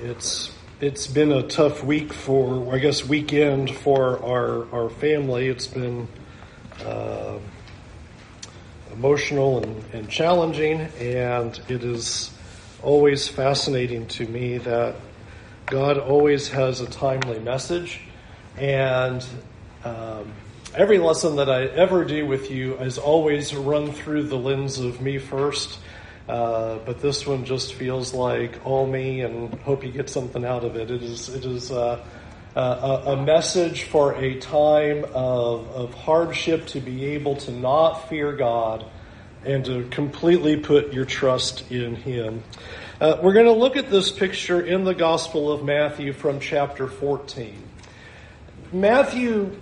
It's 0.00 0.52
it's 0.80 1.08
been 1.08 1.32
a 1.32 1.42
tough 1.42 1.82
week 1.82 2.12
for 2.12 2.72
I 2.72 2.78
guess 2.78 3.04
weekend 3.04 3.74
for 3.74 4.22
our 4.24 4.72
our 4.72 4.90
family. 4.90 5.48
It's 5.48 5.66
been 5.66 6.06
uh, 6.84 7.38
emotional 8.92 9.60
and, 9.60 9.84
and 9.92 10.08
challenging, 10.08 10.82
and 11.00 11.60
it 11.68 11.82
is 11.82 12.30
always 12.80 13.26
fascinating 13.26 14.06
to 14.06 14.26
me 14.28 14.58
that 14.58 14.94
God 15.66 15.98
always 15.98 16.48
has 16.50 16.80
a 16.80 16.86
timely 16.86 17.40
message, 17.40 18.00
and 18.56 19.26
um, 19.82 20.32
every 20.76 20.98
lesson 20.98 21.34
that 21.36 21.50
I 21.50 21.64
ever 21.64 22.04
do 22.04 22.24
with 22.24 22.52
you 22.52 22.76
is 22.76 22.98
always 22.98 23.52
run 23.52 23.90
through 23.90 24.28
the 24.28 24.38
lens 24.38 24.78
of 24.78 25.00
me 25.00 25.18
first 25.18 25.80
uh, 26.28 26.78
but 26.84 27.00
this 27.00 27.26
one 27.26 27.44
just 27.44 27.74
feels 27.74 28.12
like 28.12 28.60
all 28.64 28.86
me, 28.86 29.22
and 29.22 29.54
hope 29.60 29.82
you 29.82 29.90
get 29.90 30.10
something 30.10 30.44
out 30.44 30.62
of 30.62 30.76
it. 30.76 30.90
It 30.90 31.02
is 31.02 31.28
it 31.30 31.44
is 31.44 31.72
uh, 31.72 32.04
a, 32.54 32.60
a, 32.60 33.16
message 33.16 33.84
for 33.84 34.14
a 34.14 34.38
time 34.38 35.04
of 35.14 35.68
of 35.70 35.94
hardship 35.94 36.66
to 36.66 36.80
be 36.80 37.06
able 37.06 37.36
to 37.36 37.50
not 37.50 38.08
fear 38.08 38.32
God 38.32 38.84
and 39.44 39.64
to 39.64 39.88
completely 39.88 40.56
put 40.56 40.92
your 40.92 41.06
trust 41.06 41.70
in 41.70 41.94
Him. 41.94 42.42
Uh, 43.00 43.18
we're 43.22 43.32
going 43.32 43.46
to 43.46 43.52
look 43.52 43.76
at 43.76 43.88
this 43.90 44.10
picture 44.10 44.60
in 44.60 44.84
the 44.84 44.94
Gospel 44.94 45.50
of 45.50 45.64
Matthew 45.64 46.12
from 46.12 46.40
chapter 46.40 46.88
14. 46.88 47.54
Matthew 48.72 49.56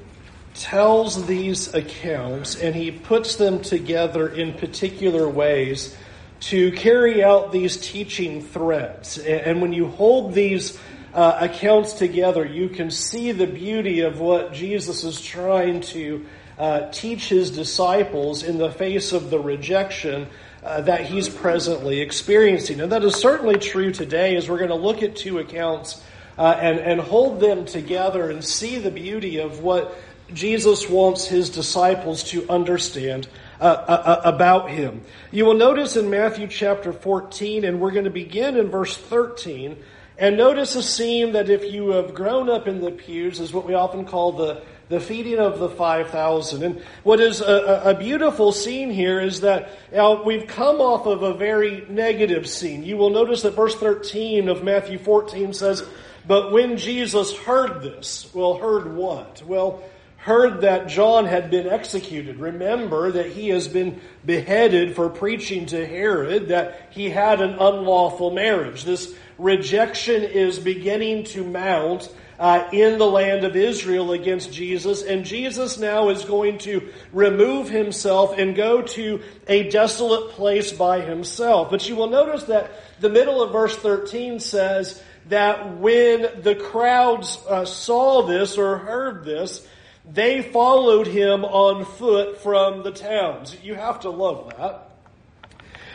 tells 0.54 1.26
these 1.26 1.74
accounts 1.74 2.56
and 2.56 2.74
he 2.74 2.90
puts 2.90 3.36
them 3.36 3.60
together 3.60 4.26
in 4.26 4.54
particular 4.54 5.28
ways 5.28 5.94
to 6.40 6.72
carry 6.72 7.22
out 7.22 7.52
these 7.52 7.76
teaching 7.76 8.42
threads. 8.42 9.18
And 9.18 9.62
when 9.62 9.72
you 9.72 9.88
hold 9.88 10.34
these 10.34 10.78
uh, 11.14 11.38
accounts 11.40 11.94
together, 11.94 12.44
you 12.44 12.68
can 12.68 12.90
see 12.90 13.32
the 13.32 13.46
beauty 13.46 14.00
of 14.00 14.20
what 14.20 14.52
Jesus 14.52 15.02
is 15.02 15.20
trying 15.20 15.80
to 15.80 16.26
uh, 16.58 16.90
teach 16.90 17.28
his 17.28 17.50
disciples 17.50 18.42
in 18.42 18.58
the 18.58 18.70
face 18.70 19.12
of 19.12 19.30
the 19.30 19.38
rejection 19.38 20.28
uh, 20.62 20.80
that 20.82 21.02
he's 21.02 21.28
presently 21.28 22.00
experiencing. 22.00 22.80
And 22.80 22.92
that 22.92 23.04
is 23.04 23.14
certainly 23.14 23.58
true 23.58 23.92
today 23.92 24.36
as 24.36 24.48
we're 24.48 24.58
going 24.58 24.70
to 24.70 24.76
look 24.76 25.02
at 25.02 25.16
two 25.16 25.38
accounts 25.38 26.02
uh, 26.36 26.56
and, 26.60 26.78
and 26.78 27.00
hold 27.00 27.40
them 27.40 27.64
together 27.64 28.30
and 28.30 28.44
see 28.44 28.78
the 28.78 28.90
beauty 28.90 29.38
of 29.38 29.60
what 29.60 29.96
Jesus 30.32 30.88
wants 30.88 31.26
his 31.26 31.50
disciples 31.50 32.24
to 32.24 32.48
understand 32.50 33.28
uh, 33.60 33.64
uh, 33.64 33.66
uh, 33.66 34.20
about 34.24 34.70
him. 34.70 35.02
You 35.30 35.46
will 35.46 35.54
notice 35.54 35.96
in 35.96 36.10
Matthew 36.10 36.46
chapter 36.46 36.92
14, 36.92 37.64
and 37.64 37.80
we're 37.80 37.90
going 37.90 38.04
to 38.04 38.10
begin 38.10 38.56
in 38.56 38.68
verse 38.68 38.96
13, 38.96 39.76
and 40.18 40.36
notice 40.36 40.76
a 40.76 40.82
scene 40.82 41.32
that 41.32 41.48
if 41.48 41.72
you 41.72 41.90
have 41.90 42.14
grown 42.14 42.50
up 42.50 42.68
in 42.68 42.80
the 42.80 42.90
pews 42.90 43.40
is 43.40 43.52
what 43.52 43.66
we 43.66 43.74
often 43.74 44.04
call 44.04 44.32
the, 44.32 44.62
the 44.88 45.00
feeding 45.00 45.38
of 45.38 45.58
the 45.58 45.68
5,000. 45.68 46.62
And 46.62 46.82
what 47.02 47.20
is 47.20 47.40
a, 47.40 47.82
a, 47.86 47.94
beautiful 47.94 48.52
scene 48.52 48.90
here 48.90 49.20
is 49.20 49.40
that 49.40 49.70
now 49.92 50.22
we've 50.22 50.46
come 50.46 50.80
off 50.80 51.06
of 51.06 51.22
a 51.22 51.34
very 51.34 51.84
negative 51.88 52.48
scene. 52.48 52.82
You 52.82 52.96
will 52.96 53.10
notice 53.10 53.42
that 53.42 53.54
verse 53.54 53.74
13 53.74 54.48
of 54.48 54.64
Matthew 54.64 54.98
14 54.98 55.52
says, 55.52 55.82
But 56.26 56.52
when 56.52 56.76
Jesus 56.76 57.36
heard 57.36 57.82
this, 57.82 58.28
well, 58.32 58.54
heard 58.54 58.94
what? 58.94 59.42
Well, 59.46 59.82
heard 60.26 60.62
that 60.62 60.88
John 60.88 61.24
had 61.24 61.52
been 61.52 61.68
executed. 61.68 62.40
Remember 62.40 63.12
that 63.12 63.30
he 63.30 63.50
has 63.50 63.68
been 63.68 64.00
beheaded 64.24 64.96
for 64.96 65.08
preaching 65.08 65.66
to 65.66 65.86
Herod 65.86 66.48
that 66.48 66.88
he 66.90 67.08
had 67.08 67.40
an 67.40 67.52
unlawful 67.52 68.32
marriage. 68.32 68.82
This 68.82 69.14
rejection 69.38 70.24
is 70.24 70.58
beginning 70.58 71.26
to 71.26 71.44
mount 71.44 72.12
uh, 72.40 72.68
in 72.72 72.98
the 72.98 73.06
land 73.06 73.44
of 73.44 73.54
Israel 73.54 74.10
against 74.10 74.52
Jesus, 74.52 75.04
and 75.04 75.24
Jesus 75.24 75.78
now 75.78 76.08
is 76.08 76.24
going 76.24 76.58
to 76.58 76.92
remove 77.12 77.68
himself 77.68 78.36
and 78.36 78.56
go 78.56 78.82
to 78.82 79.22
a 79.46 79.70
desolate 79.70 80.30
place 80.30 80.72
by 80.72 81.02
himself. 81.02 81.70
But 81.70 81.88
you 81.88 81.94
will 81.94 82.10
notice 82.10 82.42
that 82.44 82.72
the 82.98 83.10
middle 83.10 83.44
of 83.44 83.52
verse 83.52 83.76
13 83.76 84.40
says 84.40 85.00
that 85.28 85.78
when 85.78 86.42
the 86.42 86.56
crowds 86.56 87.38
uh, 87.48 87.64
saw 87.64 88.22
this 88.22 88.58
or 88.58 88.78
heard 88.78 89.24
this, 89.24 89.64
they 90.12 90.42
followed 90.42 91.06
him 91.06 91.44
on 91.44 91.84
foot 91.84 92.38
from 92.38 92.82
the 92.82 92.92
towns. 92.92 93.56
You 93.62 93.74
have 93.74 94.00
to 94.00 94.10
love 94.10 94.52
that. 94.56 94.90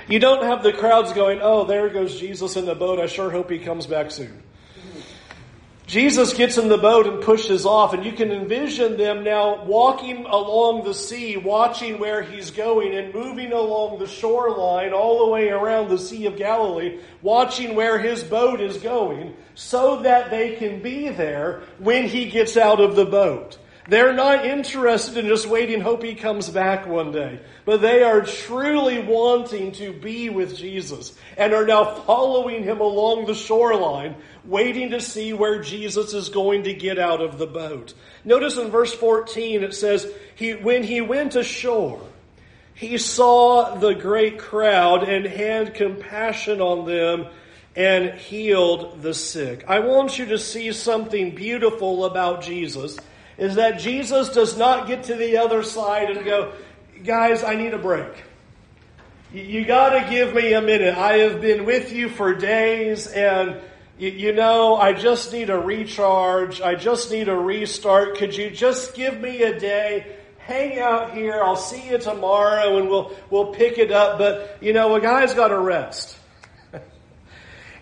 You 0.08 0.20
don't 0.20 0.44
have 0.44 0.64
the 0.64 0.74
crowds 0.74 1.14
going, 1.14 1.40
oh, 1.42 1.66
there 1.66 1.90
goes 1.90 2.20
Jesus 2.20 2.58
in 2.58 2.66
the 2.66 2.76
boat. 2.76 3.00
I 3.00 3.06
sure 3.06 3.30
hope 3.30 3.50
he 3.50 3.60
comes 3.60 3.88
back 3.88 4.12
soon. 4.12 4.44
Jesus 5.88 6.34
gets 6.34 6.58
in 6.58 6.70
the 6.70 6.78
boat 6.78 7.06
and 7.06 7.22
pushes 7.22 7.66
off, 7.66 7.94
and 7.94 8.06
you 8.06 8.14
can 8.14 8.32
envision 8.32 8.96
them 8.96 9.26
now 9.26 9.66
walking 9.66 10.26
along 10.26 10.86
the 10.86 10.94
sea, 10.94 11.36
watching 11.36 12.00
where 12.00 12.22
he's 12.22 12.50
going, 12.52 12.96
and 12.96 13.14
moving 13.14 13.52
along 13.52 14.00
the 14.00 14.08
shoreline 14.08 14.94
all 14.94 15.26
the 15.26 15.32
way 15.32 15.50
around 15.50 15.90
the 15.90 15.98
Sea 15.98 16.28
of 16.28 16.38
Galilee, 16.38 17.00
watching 17.22 17.76
where 17.76 18.00
his 18.00 18.24
boat 18.24 18.62
is 18.62 18.78
going, 18.78 19.36
so 19.54 20.02
that 20.04 20.32
they 20.32 20.56
can 20.56 20.82
be 20.82 21.10
there 21.10 21.64
when 21.78 22.08
he 22.08 22.30
gets 22.30 22.56
out 22.56 22.80
of 22.80 22.96
the 22.96 23.06
boat. 23.06 23.58
They're 23.88 24.14
not 24.14 24.46
interested 24.46 25.18
in 25.18 25.28
just 25.28 25.48
waiting, 25.48 25.82
hope 25.82 26.04
he 26.04 26.14
comes 26.14 26.50
back 26.50 26.86
one 26.86 27.12
day. 27.12 27.40
But 27.66 27.82
they 27.82 28.04
are 28.04 28.22
truly 28.22 29.00
wanting 29.00 29.72
to 29.74 29.92
be 29.92 30.30
with 30.30 30.56
Jesus 30.56 31.18
and 31.36 31.54
are 31.54 31.66
now 31.66 31.96
following 31.96 32.64
him 32.64 32.80
along 32.80 33.26
the 33.26 33.34
shoreline, 33.34 34.16
waiting 34.46 34.92
to 34.92 35.02
see 35.02 35.34
where 35.34 35.62
Jesus 35.62 36.14
is 36.14 36.30
going 36.30 36.64
to 36.64 36.74
get 36.74 37.00
out 37.00 37.22
of 37.22 37.40
the 37.40 37.48
boat. 37.48 37.94
Notice 38.24 38.58
in 38.58 38.70
verse 38.70 38.94
14 38.94 39.64
it 39.64 39.74
says, 39.74 40.08
he, 40.36 40.54
when 40.54 40.84
he 40.84 41.02
went 41.02 41.36
ashore, 41.36 42.02
he 42.76 42.98
saw 43.00 43.76
the 43.76 43.94
great 43.94 44.38
crowd 44.38 45.08
and 45.08 45.26
had 45.26 45.74
compassion 45.74 46.62
on 46.62 46.86
them 46.86 47.28
and 47.76 48.14
healed 48.20 49.02
the 49.02 49.14
sick. 49.14 49.64
I 49.68 49.80
want 49.80 50.20
you 50.20 50.28
to 50.28 50.38
see 50.38 50.72
something 50.72 51.34
beautiful 51.34 52.06
about 52.06 52.42
Jesus 52.42 52.98
is 53.38 53.56
that 53.56 53.80
Jesus 53.80 54.30
does 54.30 54.58
not 54.58 54.88
get 54.88 55.04
to 55.04 55.16
the 55.16 55.38
other 55.38 55.64
side 55.64 56.10
and 56.10 56.26
go, 56.26 56.54
guys, 57.04 57.44
I 57.44 57.56
need 57.56 57.74
a 57.74 57.78
break. 57.78 58.12
You 59.34 59.66
got 59.66 59.92
to 59.92 60.10
give 60.10 60.34
me 60.34 60.54
a 60.54 60.62
minute. 60.62 60.98
I 60.98 61.20
have 61.20 61.40
been 61.40 61.66
with 61.66 61.94
you 61.94 62.10
for 62.10 62.34
days 62.34 63.08
and 63.08 63.62
you, 63.98 64.34
know, 64.34 64.78
I 64.78 64.94
just 64.94 65.32
need 65.32 65.52
a 65.52 65.58
recharge. 65.58 66.60
I 66.60 66.74
just 66.74 67.12
need 67.12 67.30
a 67.30 67.38
restart. 67.38 68.18
Could 68.18 68.36
you 68.36 68.50
just 68.50 68.96
give 68.96 69.22
me 69.22 69.44
a 69.44 69.60
day? 69.60 70.16
Hang 70.40 70.80
out 70.80 71.14
here. 71.14 71.40
I'll 71.44 71.56
see 71.56 71.88
you 71.88 72.00
tomorrow 72.00 72.78
and 72.78 72.90
we'll, 72.90 73.16
we'll 73.30 73.54
pick 73.54 73.78
it 73.78 73.92
up. 73.92 74.18
But, 74.18 74.58
you 74.60 74.74
know, 74.74 74.96
a 74.96 75.02
guy's 75.02 75.36
got 75.36 75.50
to 75.50 75.60
rest. 75.60 76.18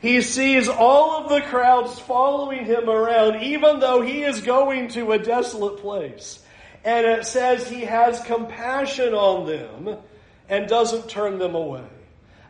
He 0.02 0.22
sees 0.22 0.70
all 0.70 1.24
of 1.24 1.30
the 1.30 1.42
crowds 1.42 2.00
following 2.00 2.66
him 2.66 2.90
around, 2.90 3.44
even 3.44 3.80
though 3.80 4.02
he 4.02 4.24
is 4.24 4.42
going 4.42 4.90
to 4.90 5.12
a 5.12 5.20
desolate 5.20 5.82
place. 5.82 6.40
And 6.86 7.06
it 7.06 7.26
says 7.26 7.68
he 7.68 7.82
has 7.82 8.22
compassion 8.22 9.14
on 9.14 9.46
them 9.46 9.98
and 10.48 10.68
doesn't 10.68 11.10
turn 11.10 11.38
them 11.38 11.56
away. 11.56 11.84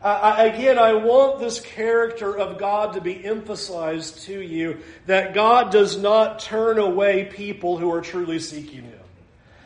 Uh, 0.02 0.36
again, 0.38 0.78
I 0.78 0.94
want 0.94 1.40
this 1.40 1.60
character 1.60 2.36
of 2.36 2.58
God 2.58 2.94
to 2.94 3.02
be 3.02 3.22
emphasized 3.22 4.22
to 4.22 4.40
you 4.40 4.78
that 5.06 5.34
God 5.34 5.70
does 5.70 5.98
not 5.98 6.38
turn 6.38 6.78
away 6.78 7.24
people 7.24 7.76
who 7.76 7.92
are 7.92 8.00
truly 8.00 8.38
seeking 8.38 8.84
Him. 8.84 8.99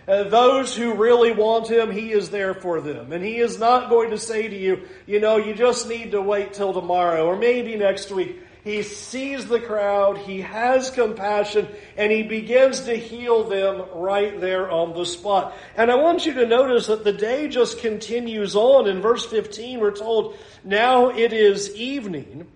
Uh, 0.07 0.25
those 0.25 0.77
who 0.77 0.95
really 0.95 1.33
want 1.33 1.71
him, 1.71 1.91
he 1.91 2.13
is 2.13 2.31
there 2.31 2.55
for 2.55 2.81
them. 2.81 3.13
And 3.13 3.25
he 3.25 3.39
is 3.39 3.59
not 3.59 3.89
going 3.89 4.11
to 4.11 4.19
say 4.19 4.49
to 4.49 4.57
you, 4.57 4.83
you 5.07 5.21
know, 5.21 5.37
you 5.37 5.55
just 5.55 5.89
need 5.89 6.11
to 6.11 6.21
wait 6.21 6.53
till 6.53 6.75
tomorrow 6.75 7.27
or 7.27 7.37
maybe 7.37 7.77
next 7.77 8.11
week. 8.11 8.41
He 8.65 8.83
sees 8.83 9.47
the 9.47 9.61
crowd, 9.61 10.17
he 10.17 10.41
has 10.41 10.91
compassion, 10.91 11.69
and 11.99 12.11
he 12.11 12.23
begins 12.23 12.81
to 12.81 12.97
heal 12.97 13.45
them 13.45 13.85
right 13.95 14.41
there 14.41 14.71
on 14.71 14.95
the 14.95 15.05
spot. 15.05 15.55
And 15.77 15.91
I 15.91 15.97
want 15.97 16.25
you 16.25 16.33
to 16.35 16.47
notice 16.47 16.87
that 16.87 17.05
the 17.05 17.13
day 17.13 17.49
just 17.49 17.81
continues 17.81 18.57
on. 18.57 18.89
In 18.89 19.03
verse 19.03 19.27
15, 19.27 19.81
we're 19.81 19.91
told, 19.91 20.39
now 20.65 21.11
it 21.11 21.35
is 21.35 21.75
evening. 21.77 22.47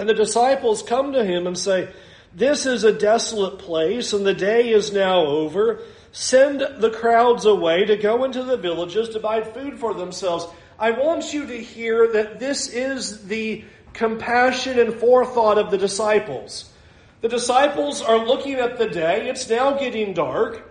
And 0.00 0.08
the 0.08 0.14
disciples 0.14 0.82
come 0.82 1.12
to 1.12 1.24
him 1.24 1.46
and 1.46 1.56
say, 1.56 1.90
this 2.34 2.66
is 2.66 2.82
a 2.82 2.92
desolate 2.92 3.60
place 3.60 4.12
and 4.12 4.26
the 4.26 4.34
day 4.34 4.70
is 4.70 4.92
now 4.92 5.24
over. 5.24 5.80
Send 6.18 6.66
the 6.78 6.88
crowds 6.88 7.44
away 7.44 7.84
to 7.84 7.94
go 7.94 8.24
into 8.24 8.42
the 8.42 8.56
villages 8.56 9.10
to 9.10 9.20
buy 9.20 9.42
food 9.42 9.78
for 9.78 9.92
themselves. 9.92 10.46
I 10.78 10.92
want 10.92 11.34
you 11.34 11.46
to 11.46 11.62
hear 11.62 12.10
that 12.12 12.40
this 12.40 12.70
is 12.70 13.26
the 13.26 13.66
compassion 13.92 14.78
and 14.78 14.94
forethought 14.94 15.58
of 15.58 15.70
the 15.70 15.76
disciples. 15.76 16.72
The 17.20 17.28
disciples 17.28 18.00
are 18.00 18.16
looking 18.16 18.54
at 18.54 18.78
the 18.78 18.88
day. 18.88 19.28
It's 19.28 19.50
now 19.50 19.76
getting 19.76 20.14
dark. 20.14 20.66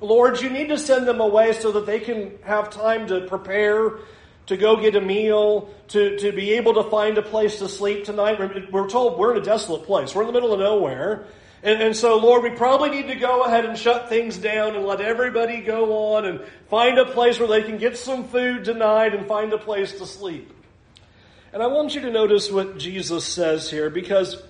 Lord, 0.00 0.40
you 0.40 0.48
need 0.48 0.68
to 0.68 0.78
send 0.78 1.06
them 1.06 1.20
away 1.20 1.52
so 1.52 1.72
that 1.72 1.84
they 1.84 2.00
can 2.00 2.32
have 2.42 2.70
time 2.70 3.06
to 3.08 3.26
prepare 3.26 3.98
to 4.46 4.56
go 4.56 4.80
get 4.80 4.96
a 4.96 5.00
meal, 5.02 5.74
to, 5.88 6.16
to 6.20 6.32
be 6.32 6.54
able 6.54 6.72
to 6.72 6.84
find 6.84 7.18
a 7.18 7.22
place 7.22 7.58
to 7.58 7.68
sleep 7.68 8.06
tonight. 8.06 8.40
We're 8.72 8.88
told 8.88 9.18
we're 9.18 9.32
in 9.36 9.42
a 9.42 9.44
desolate 9.44 9.84
place. 9.84 10.14
We're 10.14 10.22
in 10.22 10.28
the 10.28 10.32
middle 10.32 10.54
of 10.54 10.60
nowhere. 10.60 11.26
And, 11.62 11.82
and, 11.82 11.96
so, 11.96 12.18
Lord, 12.18 12.42
we 12.42 12.50
probably 12.50 12.90
need 12.90 13.08
to 13.08 13.14
go 13.14 13.44
ahead 13.44 13.64
and 13.64 13.78
shut 13.78 14.08
things 14.08 14.36
down 14.36 14.76
and 14.76 14.84
let 14.84 15.00
everybody 15.00 15.62
go 15.62 16.14
on 16.14 16.26
and 16.26 16.40
find 16.68 16.98
a 16.98 17.06
place 17.06 17.38
where 17.38 17.48
they 17.48 17.62
can 17.62 17.78
get 17.78 17.96
some 17.96 18.28
food 18.28 18.64
tonight 18.64 19.14
and 19.14 19.26
find 19.26 19.52
a 19.52 19.58
place 19.58 19.98
to 19.98 20.06
sleep. 20.06 20.52
And 21.52 21.62
I 21.62 21.66
want 21.68 21.94
you 21.94 22.02
to 22.02 22.10
notice 22.10 22.50
what 22.50 22.76
Jesus 22.78 23.24
says 23.24 23.70
here 23.70 23.88
because 23.88 24.42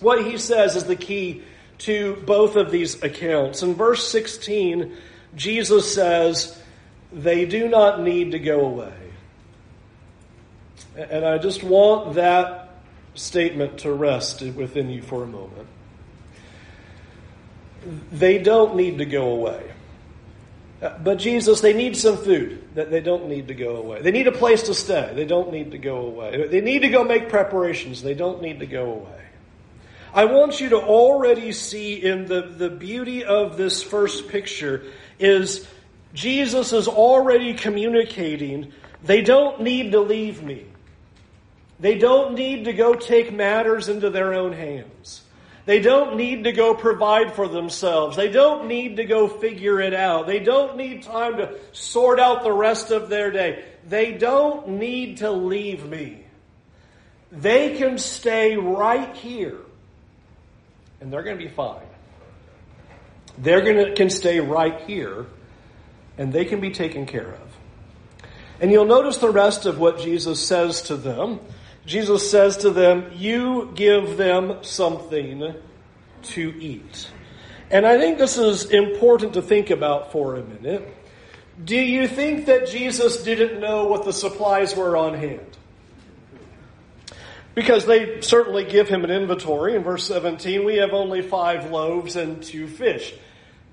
what 0.00 0.24
he 0.24 0.38
says 0.38 0.74
is 0.74 0.84
the 0.84 0.96
key 0.96 1.42
to 1.78 2.16
both 2.26 2.56
of 2.56 2.70
these 2.70 3.02
accounts. 3.02 3.62
In 3.62 3.74
verse 3.74 4.06
16, 4.08 4.96
Jesus 5.36 5.94
says, 5.94 6.60
They 7.12 7.46
do 7.46 7.68
not 7.68 8.02
need 8.02 8.32
to 8.32 8.38
go 8.38 8.66
away. 8.66 8.92
And 10.96 11.24
I 11.24 11.38
just 11.38 11.62
want 11.62 12.14
that 12.14 12.70
statement 13.14 13.78
to 13.78 13.92
rest 13.92 14.42
within 14.42 14.90
you 14.90 15.02
for 15.02 15.22
a 15.22 15.26
moment. 15.26 15.68
They 18.12 18.38
don't 18.38 18.76
need 18.76 18.98
to 18.98 19.04
go 19.04 19.30
away. 19.30 19.72
Uh, 20.82 20.96
but 20.98 21.18
Jesus, 21.18 21.60
they 21.60 21.72
need 21.72 21.96
some 21.96 22.16
food. 22.16 22.62
That 22.74 22.90
they 22.90 23.00
don't 23.00 23.28
need 23.28 23.48
to 23.48 23.54
go 23.54 23.76
away. 23.76 24.02
They 24.02 24.10
need 24.10 24.26
a 24.26 24.32
place 24.32 24.62
to 24.64 24.74
stay. 24.74 25.12
They 25.14 25.26
don't 25.26 25.52
need 25.52 25.72
to 25.72 25.78
go 25.78 25.98
away. 26.06 26.46
They 26.48 26.60
need 26.60 26.80
to 26.80 26.88
go 26.88 27.04
make 27.04 27.28
preparations. 27.28 28.02
They 28.02 28.14
don't 28.14 28.40
need 28.40 28.60
to 28.60 28.66
go 28.66 28.92
away. 28.92 29.20
I 30.12 30.24
want 30.24 30.60
you 30.60 30.70
to 30.70 30.76
already 30.76 31.52
see 31.52 31.94
in 31.94 32.26
the, 32.26 32.42
the 32.42 32.68
beauty 32.68 33.24
of 33.24 33.56
this 33.56 33.82
first 33.82 34.28
picture 34.28 34.84
is 35.18 35.68
Jesus 36.14 36.72
is 36.72 36.88
already 36.88 37.54
communicating, 37.54 38.72
they 39.04 39.22
don't 39.22 39.60
need 39.60 39.92
to 39.92 40.00
leave 40.00 40.42
me. 40.42 40.66
They 41.78 41.96
don't 41.96 42.34
need 42.34 42.64
to 42.64 42.72
go 42.72 42.94
take 42.94 43.32
matters 43.32 43.88
into 43.88 44.10
their 44.10 44.34
own 44.34 44.52
hands. 44.52 45.22
They 45.66 45.80
don't 45.80 46.16
need 46.16 46.44
to 46.44 46.52
go 46.52 46.74
provide 46.74 47.34
for 47.34 47.46
themselves. 47.46 48.16
They 48.16 48.30
don't 48.30 48.66
need 48.66 48.96
to 48.96 49.04
go 49.04 49.28
figure 49.28 49.80
it 49.80 49.94
out. 49.94 50.26
They 50.26 50.38
don't 50.38 50.76
need 50.76 51.02
time 51.02 51.36
to 51.36 51.58
sort 51.72 52.18
out 52.18 52.42
the 52.42 52.52
rest 52.52 52.90
of 52.90 53.08
their 53.08 53.30
day. 53.30 53.64
They 53.86 54.12
don't 54.12 54.68
need 54.68 55.18
to 55.18 55.30
leave 55.30 55.84
me. 55.84 56.24
They 57.30 57.76
can 57.76 57.98
stay 57.98 58.56
right 58.56 59.14
here 59.16 59.58
and 61.00 61.12
they're 61.12 61.22
going 61.22 61.38
to 61.38 61.44
be 61.44 61.50
fine. 61.50 61.86
They're 63.38 63.62
going 63.62 63.76
to 63.76 63.94
can 63.94 64.10
stay 64.10 64.40
right 64.40 64.80
here 64.82 65.26
and 66.18 66.32
they 66.32 66.44
can 66.44 66.60
be 66.60 66.70
taken 66.70 67.06
care 67.06 67.32
of. 67.32 67.50
And 68.60 68.70
you'll 68.70 68.84
notice 68.84 69.16
the 69.16 69.30
rest 69.30 69.64
of 69.64 69.78
what 69.78 70.00
Jesus 70.00 70.44
says 70.46 70.82
to 70.82 70.96
them. 70.96 71.40
Jesus 71.86 72.30
says 72.30 72.58
to 72.58 72.70
them, 72.70 73.10
You 73.16 73.72
give 73.74 74.16
them 74.16 74.58
something 74.62 75.54
to 76.22 76.54
eat. 76.60 77.10
And 77.70 77.86
I 77.86 77.98
think 77.98 78.18
this 78.18 78.36
is 78.36 78.66
important 78.66 79.34
to 79.34 79.42
think 79.42 79.70
about 79.70 80.12
for 80.12 80.36
a 80.36 80.42
minute. 80.42 80.96
Do 81.62 81.76
you 81.76 82.08
think 82.08 82.46
that 82.46 82.68
Jesus 82.68 83.22
didn't 83.22 83.60
know 83.60 83.86
what 83.86 84.04
the 84.04 84.12
supplies 84.12 84.74
were 84.74 84.96
on 84.96 85.14
hand? 85.14 85.56
Because 87.54 87.84
they 87.86 88.20
certainly 88.22 88.64
give 88.64 88.88
him 88.88 89.04
an 89.04 89.10
inventory. 89.10 89.74
In 89.74 89.82
verse 89.82 90.06
17, 90.06 90.64
we 90.64 90.76
have 90.76 90.92
only 90.92 91.22
five 91.22 91.70
loaves 91.70 92.16
and 92.16 92.42
two 92.42 92.66
fish. 92.66 93.14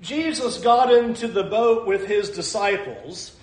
Jesus 0.02 0.58
got 0.58 0.92
into 0.92 1.26
the 1.26 1.44
boat 1.44 1.86
with 1.86 2.06
his 2.06 2.30
disciples. 2.30 3.34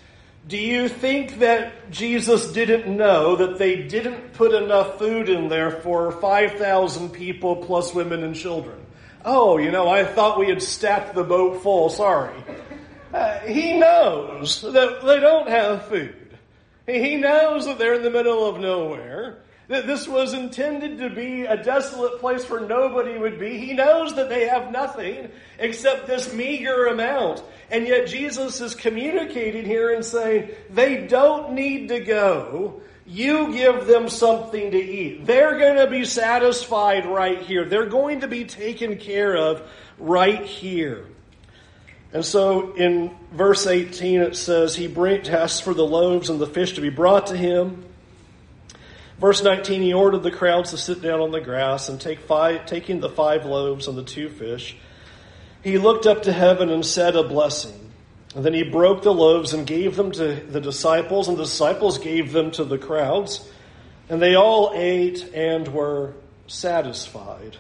Do 0.47 0.57
you 0.57 0.87
think 0.87 1.39
that 1.39 1.89
Jesus 1.89 2.51
didn't 2.51 2.95
know 2.95 3.35
that 3.37 3.57
they 3.57 3.83
didn't 3.83 4.33
put 4.33 4.53
enough 4.53 4.99
food 4.99 5.27
in 5.27 5.47
there 5.47 5.71
for 5.71 6.11
5,000 6.11 7.09
people 7.09 7.55
plus 7.55 7.95
women 7.95 8.23
and 8.23 8.35
children? 8.35 8.85
Oh, 9.23 9.57
you 9.57 9.71
know, 9.71 9.87
I 9.87 10.03
thought 10.03 10.37
we 10.37 10.49
had 10.49 10.61
stacked 10.61 11.15
the 11.15 11.23
boat 11.23 11.63
full. 11.63 11.89
Sorry. 11.89 12.35
Uh, 13.11 13.39
he 13.39 13.79
knows 13.79 14.61
that 14.61 15.01
they 15.03 15.19
don't 15.19 15.49
have 15.49 15.87
food. 15.87 16.37
He 16.85 17.15
knows 17.15 17.65
that 17.65 17.79
they're 17.79 17.95
in 17.95 18.03
the 18.03 18.11
middle 18.11 18.47
of 18.47 18.59
nowhere 18.59 19.39
this 19.67 20.07
was 20.07 20.33
intended 20.33 20.99
to 20.99 21.09
be 21.09 21.43
a 21.45 21.61
desolate 21.61 22.19
place 22.19 22.47
where 22.49 22.61
nobody 22.61 23.17
would 23.17 23.39
be. 23.39 23.57
He 23.57 23.73
knows 23.73 24.15
that 24.15 24.29
they 24.29 24.47
have 24.47 24.71
nothing 24.71 25.31
except 25.57 26.05
this 26.05 26.31
meager 26.33 26.87
amount. 26.87 27.43
And 27.71 27.87
yet 27.87 28.07
Jesus 28.07 28.61
is 28.61 28.75
communicating 28.75 29.65
here 29.65 29.93
and 29.93 30.05
saying, 30.05 30.51
they 30.69 31.07
don't 31.07 31.53
need 31.53 31.89
to 31.89 31.99
go. 31.99 32.81
You 33.07 33.53
give 33.53 33.87
them 33.87 34.09
something 34.09 34.71
to 34.71 34.77
eat. 34.77 35.25
They're 35.25 35.57
going 35.57 35.77
to 35.77 35.89
be 35.89 36.05
satisfied 36.05 37.05
right 37.05 37.41
here. 37.41 37.65
They're 37.65 37.85
going 37.87 38.21
to 38.21 38.27
be 38.27 38.45
taken 38.45 38.97
care 38.97 39.35
of 39.35 39.67
right 39.97 40.43
here. 40.43 41.07
And 42.13 42.23
so 42.23 42.73
in 42.73 43.15
verse 43.31 43.67
18 43.67 44.21
it 44.21 44.35
says, 44.35 44.75
He 44.75 44.87
asks 44.95 45.59
for 45.59 45.73
the 45.73 45.85
loaves 45.85 46.29
and 46.29 46.39
the 46.39 46.47
fish 46.47 46.73
to 46.73 46.81
be 46.81 46.89
brought 46.89 47.27
to 47.27 47.37
him. 47.37 47.83
Verse 49.19 49.41
19, 49.41 49.81
he 49.81 49.93
ordered 49.93 50.23
the 50.23 50.31
crowds 50.31 50.71
to 50.71 50.77
sit 50.77 51.01
down 51.01 51.21
on 51.21 51.31
the 51.31 51.39
grass 51.39 51.87
and 51.87 52.01
take 52.01 52.19
five, 52.19 52.65
taking 52.65 52.99
the 52.99 53.09
five 53.09 53.45
loaves 53.45 53.87
and 53.87 53.97
the 53.97 54.03
two 54.03 54.29
fish, 54.29 54.75
he 55.63 55.77
looked 55.77 56.05
up 56.05 56.23
to 56.23 56.33
heaven 56.33 56.69
and 56.69 56.85
said 56.85 57.15
a 57.15 57.23
blessing. 57.23 57.91
And 58.35 58.43
then 58.43 58.53
he 58.53 58.63
broke 58.63 59.03
the 59.03 59.13
loaves 59.13 59.53
and 59.53 59.65
gave 59.65 59.95
them 59.95 60.11
to 60.11 60.35
the 60.35 60.59
disciples, 60.59 61.29
and 61.29 61.37
the 61.37 61.43
disciples 61.43 61.97
gave 61.97 62.33
them 62.33 62.51
to 62.51 62.65
the 62.65 62.77
crowds. 62.77 63.49
And 64.09 64.21
they 64.21 64.35
all 64.35 64.73
ate 64.75 65.33
and 65.33 65.67
were 65.69 66.13
satisfied. 66.47 67.55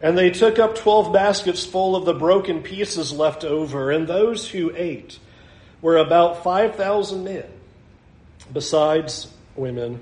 And 0.00 0.16
they 0.16 0.30
took 0.30 0.60
up 0.60 0.76
twelve 0.76 1.12
baskets 1.12 1.66
full 1.66 1.96
of 1.96 2.04
the 2.04 2.14
broken 2.14 2.62
pieces 2.62 3.12
left 3.12 3.44
over, 3.44 3.90
and 3.90 4.06
those 4.06 4.48
who 4.48 4.72
ate 4.76 5.18
were 5.82 5.96
about 5.96 6.44
five 6.44 6.76
thousand 6.76 7.24
men, 7.24 7.46
besides 8.52 9.26
women 9.56 10.00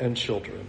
and 0.00 0.16
children. 0.16 0.66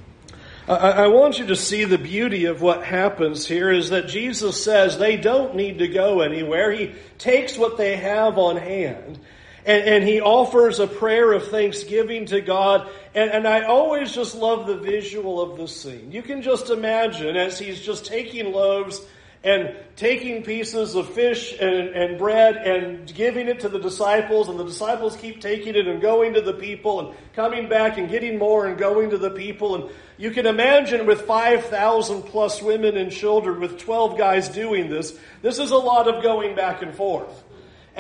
I, 0.68 0.74
I 0.74 1.08
want 1.08 1.40
you 1.40 1.48
to 1.48 1.56
see 1.56 1.86
the 1.86 1.98
beauty 1.98 2.46
of 2.46 2.62
what 2.62 2.84
happens 2.84 3.48
here 3.48 3.72
is 3.72 3.90
that 3.90 4.08
Jesus 4.08 4.64
says 4.64 4.98
they 4.98 5.18
don't 5.18 5.56
need 5.56 5.80
to 5.80 5.88
go 5.88 6.22
anywhere. 6.22 6.72
He 6.72 6.94
takes 7.18 7.58
what 7.58 7.78
they 7.78 7.98
have 7.98 8.38
on 8.38 8.58
hand 8.58 9.20
and, 9.66 9.84
and, 9.84 10.04
he 10.04 10.22
offers 10.22 10.80
a 10.80 10.88
prayer 10.88 11.34
of 11.34 11.48
thanksgiving 11.50 12.26
to 12.28 12.42
God. 12.42 12.90
And, 13.14 13.30
and, 13.30 13.48
I 13.48 13.62
always 13.64 14.12
just 14.12 14.34
love 14.36 14.66
the 14.66 14.78
visual 14.78 15.40
of 15.40 15.58
the 15.58 15.68
scene. 15.68 16.12
You 16.12 16.24
can 16.24 16.42
just 16.42 16.70
imagine 16.70 17.36
as 17.36 17.60
he's 17.60 17.80
just 17.80 18.06
taking 18.06 18.52
loaves 18.52 19.02
and 19.44 19.76
taking 19.96 20.44
pieces 20.44 20.94
of 20.96 21.12
fish 21.14 21.54
and, 21.60 21.90
and 21.90 22.18
bread 22.18 22.58
and 22.58 23.12
giving 23.14 23.48
it 23.48 23.62
to 23.62 23.70
the 23.70 23.80
disciples, 23.80 24.48
and 24.50 24.60
the 24.60 24.64
disciples 24.64 25.16
keep 25.16 25.42
taking 25.42 25.76
it 25.76 25.88
and 25.88 26.02
going 26.02 26.34
to 26.36 26.42
the 26.42 26.54
people 26.54 27.00
and 27.00 27.18
coming 27.34 27.68
back 27.68 27.98
and 27.98 28.10
getting 28.10 28.38
more 28.38 28.68
and 28.68 28.78
going 28.78 29.10
to 29.10 29.18
the 29.18 29.32
people. 29.32 29.76
And 29.76 29.92
you 30.18 30.30
can 30.30 30.46
imagine 30.46 31.08
with 31.08 31.22
5,000 31.22 32.22
plus 32.24 32.62
women 32.62 32.98
and 32.98 33.12
children, 33.12 33.60
with 33.60 33.80
12 33.80 34.18
guys 34.18 34.50
doing 34.50 34.90
this, 34.90 35.18
this 35.42 35.58
is 35.58 35.72
a 35.72 35.78
lot 35.78 36.08
of 36.08 36.22
going 36.22 36.56
back 36.56 36.84
and 36.84 36.94
forth. 36.94 37.44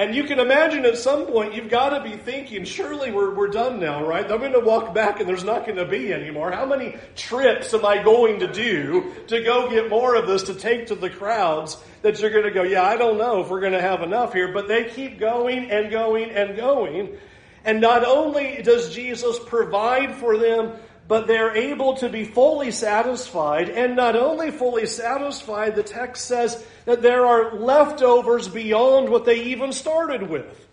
And 0.01 0.15
you 0.15 0.23
can 0.23 0.39
imagine 0.39 0.83
at 0.85 0.97
some 0.97 1.27
point 1.27 1.53
you've 1.53 1.69
got 1.69 1.89
to 1.89 2.01
be 2.01 2.17
thinking, 2.17 2.63
surely 2.63 3.11
we're, 3.11 3.35
we're 3.35 3.49
done 3.49 3.79
now, 3.79 4.03
right? 4.03 4.23
I'm 4.23 4.39
going 4.39 4.53
to 4.53 4.59
walk 4.59 4.95
back 4.95 5.19
and 5.19 5.29
there's 5.29 5.43
not 5.43 5.63
going 5.63 5.77
to 5.77 5.85
be 5.85 6.11
anymore. 6.11 6.51
How 6.51 6.65
many 6.65 6.95
trips 7.15 7.71
am 7.75 7.85
I 7.85 8.01
going 8.01 8.39
to 8.39 8.51
do 8.51 9.13
to 9.27 9.43
go 9.43 9.69
get 9.69 9.91
more 9.91 10.15
of 10.15 10.25
this 10.25 10.41
to 10.45 10.55
take 10.55 10.87
to 10.87 10.95
the 10.95 11.11
crowds 11.11 11.77
that 12.01 12.19
you're 12.19 12.31
going 12.31 12.45
to 12.45 12.51
go, 12.51 12.63
yeah, 12.63 12.81
I 12.81 12.97
don't 12.97 13.19
know 13.19 13.41
if 13.41 13.51
we're 13.51 13.59
going 13.59 13.73
to 13.73 13.81
have 13.81 14.01
enough 14.01 14.33
here, 14.33 14.51
but 14.51 14.67
they 14.67 14.85
keep 14.85 15.19
going 15.19 15.69
and 15.69 15.91
going 15.91 16.31
and 16.31 16.55
going. 16.55 17.15
And 17.63 17.79
not 17.79 18.03
only 18.03 18.63
does 18.63 18.91
Jesus 18.95 19.37
provide 19.37 20.15
for 20.15 20.35
them 20.35 20.79
but 21.07 21.27
they're 21.27 21.55
able 21.55 21.97
to 21.97 22.09
be 22.09 22.23
fully 22.23 22.71
satisfied. 22.71 23.69
And 23.69 23.95
not 23.95 24.15
only 24.15 24.51
fully 24.51 24.85
satisfied, 24.85 25.75
the 25.75 25.83
text 25.83 26.25
says 26.25 26.63
that 26.85 27.01
there 27.01 27.25
are 27.25 27.55
leftovers 27.55 28.47
beyond 28.47 29.09
what 29.09 29.25
they 29.25 29.43
even 29.45 29.73
started 29.73 30.29
with. 30.29 30.67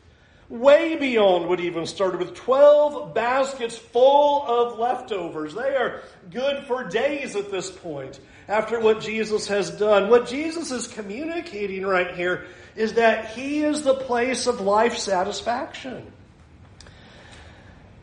Way 0.48 0.96
beyond 0.96 1.48
what 1.48 1.60
even 1.60 1.84
started 1.86 2.20
with. 2.20 2.34
12 2.34 3.12
baskets 3.12 3.76
full 3.76 4.46
of 4.46 4.78
leftovers. 4.78 5.54
They 5.54 5.76
are 5.76 6.02
good 6.30 6.64
for 6.64 6.84
days 6.84 7.36
at 7.36 7.50
this 7.50 7.70
point 7.70 8.18
after 8.48 8.80
what 8.80 9.02
Jesus 9.02 9.46
has 9.48 9.70
done. 9.70 10.08
What 10.08 10.26
Jesus 10.26 10.70
is 10.70 10.88
communicating 10.88 11.84
right 11.84 12.14
here 12.14 12.46
is 12.76 12.94
that 12.94 13.30
He 13.30 13.62
is 13.62 13.82
the 13.82 13.94
place 13.94 14.46
of 14.46 14.60
life 14.60 14.96
satisfaction. 14.96 16.10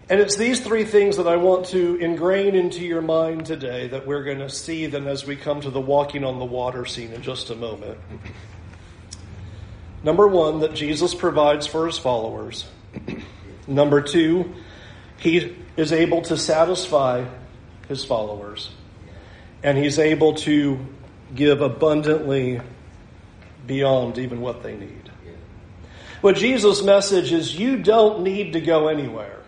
And 0.08 0.20
it's 0.20 0.36
these 0.36 0.60
three 0.60 0.86
things 0.86 1.18
that 1.18 1.28
I 1.28 1.38
want 1.38 1.68
to 1.68 1.96
ingrain 1.96 2.54
into 2.54 2.86
your 2.86 3.02
mind 3.02 3.48
today 3.48 3.88
that 3.88 4.06
we're 4.06 4.24
going 4.24 4.38
to 4.38 4.50
see 4.50 4.86
them 4.86 5.08
as 5.08 5.26
we 5.26 5.36
come 5.36 5.62
to 5.62 5.72
the 5.72 5.82
walking 5.82 6.24
on 6.24 6.38
the 6.38 6.46
water 6.46 6.86
scene 6.86 7.12
in 7.12 7.24
just 7.24 7.50
a 7.50 7.56
moment. 7.56 7.98
Number 10.04 10.28
one, 10.28 10.60
that 10.60 10.76
Jesus 10.76 11.16
provides 11.16 11.66
for 11.66 11.88
his 11.88 11.98
followers. 11.98 12.68
Number 13.68 14.00
two, 14.02 14.54
he 15.18 15.56
is 15.76 15.92
able 15.92 16.22
to 16.24 16.38
satisfy 16.38 17.26
his 17.88 18.06
followers, 18.06 18.70
and 19.64 19.76
he's 19.76 19.98
able 19.98 20.36
to 20.36 20.86
give 21.34 21.62
abundantly 21.62 22.62
beyond 23.66 24.20
even 24.20 24.42
what 24.42 24.62
they 24.62 24.76
need. 24.76 25.10
But 26.22 26.36
Jesus' 26.36 26.84
message 26.84 27.32
is 27.32 27.58
you 27.58 27.78
don't 27.78 28.22
need 28.22 28.54
to 28.54 28.62
go 28.62 28.88
anywhere. 28.88 29.42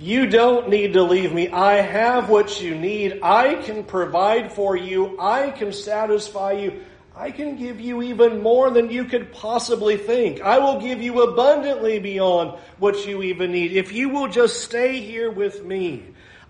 You 0.00 0.26
don't 0.26 0.70
need 0.70 0.94
to 0.94 1.02
leave 1.02 1.30
me. 1.30 1.50
I 1.50 1.74
have 1.74 2.30
what 2.30 2.62
you 2.62 2.74
need. 2.74 3.20
I 3.22 3.56
can 3.56 3.84
provide 3.84 4.50
for 4.50 4.74
you. 4.74 5.20
I 5.20 5.50
can 5.50 5.74
satisfy 5.74 6.52
you. 6.52 6.80
I 7.14 7.30
can 7.30 7.56
give 7.56 7.80
you 7.80 8.00
even 8.00 8.42
more 8.42 8.70
than 8.70 8.90
you 8.90 9.04
could 9.04 9.30
possibly 9.30 9.98
think. 9.98 10.40
I 10.40 10.58
will 10.58 10.80
give 10.80 11.02
you 11.02 11.22
abundantly 11.22 11.98
beyond 11.98 12.58
what 12.78 13.06
you 13.06 13.22
even 13.22 13.52
need. 13.52 13.72
If 13.72 13.92
you 13.92 14.08
will 14.08 14.28
just 14.28 14.64
stay 14.64 15.00
here 15.00 15.30
with 15.30 15.62
me, 15.62 16.04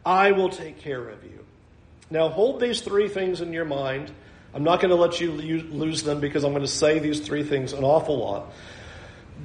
I 0.06 0.30
will 0.30 0.50
take 0.50 0.78
care 0.78 1.08
of 1.08 1.24
you. 1.24 1.44
Now 2.08 2.28
hold 2.28 2.60
these 2.60 2.82
three 2.82 3.08
things 3.08 3.40
in 3.40 3.52
your 3.52 3.64
mind. 3.64 4.12
I'm 4.54 4.62
not 4.62 4.80
going 4.80 4.90
to 4.90 4.96
let 4.96 5.20
you 5.20 5.32
lose 5.32 6.04
them 6.04 6.20
because 6.20 6.44
I'm 6.44 6.52
going 6.52 6.62
to 6.62 6.68
say 6.68 7.00
these 7.00 7.18
three 7.18 7.42
things 7.42 7.72
an 7.72 7.82
awful 7.82 8.18
lot. 8.18 8.52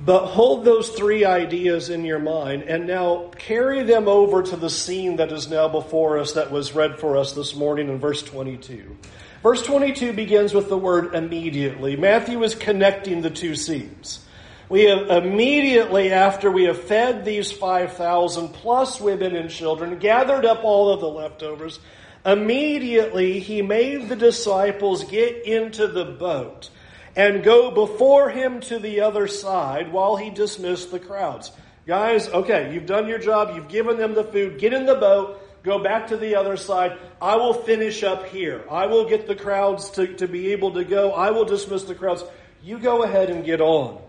But 0.04 0.28
hold 0.28 0.66
those 0.66 0.90
three 0.90 1.25
ideas 1.25 1.90
in 1.90 2.06
your 2.06 2.20
mind 2.20 2.64
and 2.64 2.86
now 2.86 3.32
carry 3.38 3.84
them 3.84 4.08
over 4.08 4.44
to 4.44 4.56
the 4.56 4.70
scene 4.70 5.16
that 5.16 5.32
is 5.32 5.50
now 5.50 5.68
before 5.68 6.20
us 6.20 6.34
that 6.34 6.52
was 6.52 6.74
read 6.74 7.00
for 7.00 7.18
us 7.18 7.34
this 7.34 7.56
morning 7.56 7.90
in 7.90 7.98
verse 7.98 8.22
22. 8.22 8.98
Verse 9.42 9.64
22 9.64 10.14
begins 10.14 10.54
with 10.54 10.70
the 10.70 10.78
word 10.78 11.14
immediately. 11.16 11.96
Matthew 11.96 12.44
is 12.44 12.56
connecting 12.56 13.22
the 13.22 13.30
two 13.30 13.56
scenes. 13.56 14.25
We 14.70 14.86
have 14.86 15.24
immediately 15.24 16.12
after 16.12 16.50
we 16.50 16.64
have 16.64 16.82
fed 16.82 17.24
these 17.24 17.52
5,000 17.52 18.50
plus 18.50 19.00
women 19.00 19.36
and 19.36 19.50
children, 19.50 20.00
gathered 20.00 20.46
up 20.46 20.64
all 20.64 20.92
of 20.92 21.00
the 21.00 21.08
leftovers, 21.08 21.80
immediately 22.25 23.40
he 23.40 23.62
made 23.62 24.10
the 24.10 24.16
disciples 24.16 25.04
get 25.04 25.46
into 25.46 25.88
the 25.88 26.06
boat 26.06 26.72
and 27.16 27.44
go 27.44 27.72
before 27.72 28.30
him 28.30 28.60
to 28.62 28.80
the 28.80 29.02
other 29.02 29.28
side 29.28 29.92
while 29.92 30.16
he 30.16 30.30
dismissed 30.30 30.92
the 30.92 31.00
crowds. 31.00 31.52
Guys, 31.88 32.28
okay, 32.30 32.74
you've 32.74 32.86
done 32.86 33.08
your 33.08 33.20
job, 33.20 33.56
you've 33.56 33.68
given 33.68 33.98
them 33.98 34.14
the 34.14 34.24
food, 34.24 34.60
get 34.60 34.74
in 34.74 34.86
the 34.86 34.96
boat, 34.96 35.40
go 35.64 35.84
back 35.84 36.08
to 36.08 36.18
the 36.18 36.36
other 36.36 36.58
side. 36.58 36.98
I 37.22 37.36
will 37.36 37.54
finish 37.54 38.04
up 38.04 38.26
here. 38.28 38.64
I 38.70 38.88
will 38.88 39.08
get 39.08 39.28
the 39.28 39.36
crowds 39.36 39.92
to, 39.92 40.08
to 40.16 40.28
be 40.28 40.52
able 40.52 40.74
to 40.74 40.84
go. 40.84 41.12
I 41.12 41.32
will 41.32 41.46
dismiss 41.46 41.84
the 41.84 41.96
crowds. 41.96 42.24
You 42.64 42.80
go 42.80 43.04
ahead 43.04 43.30
and 43.30 43.46
get 43.46 43.62
on. 43.62 44.02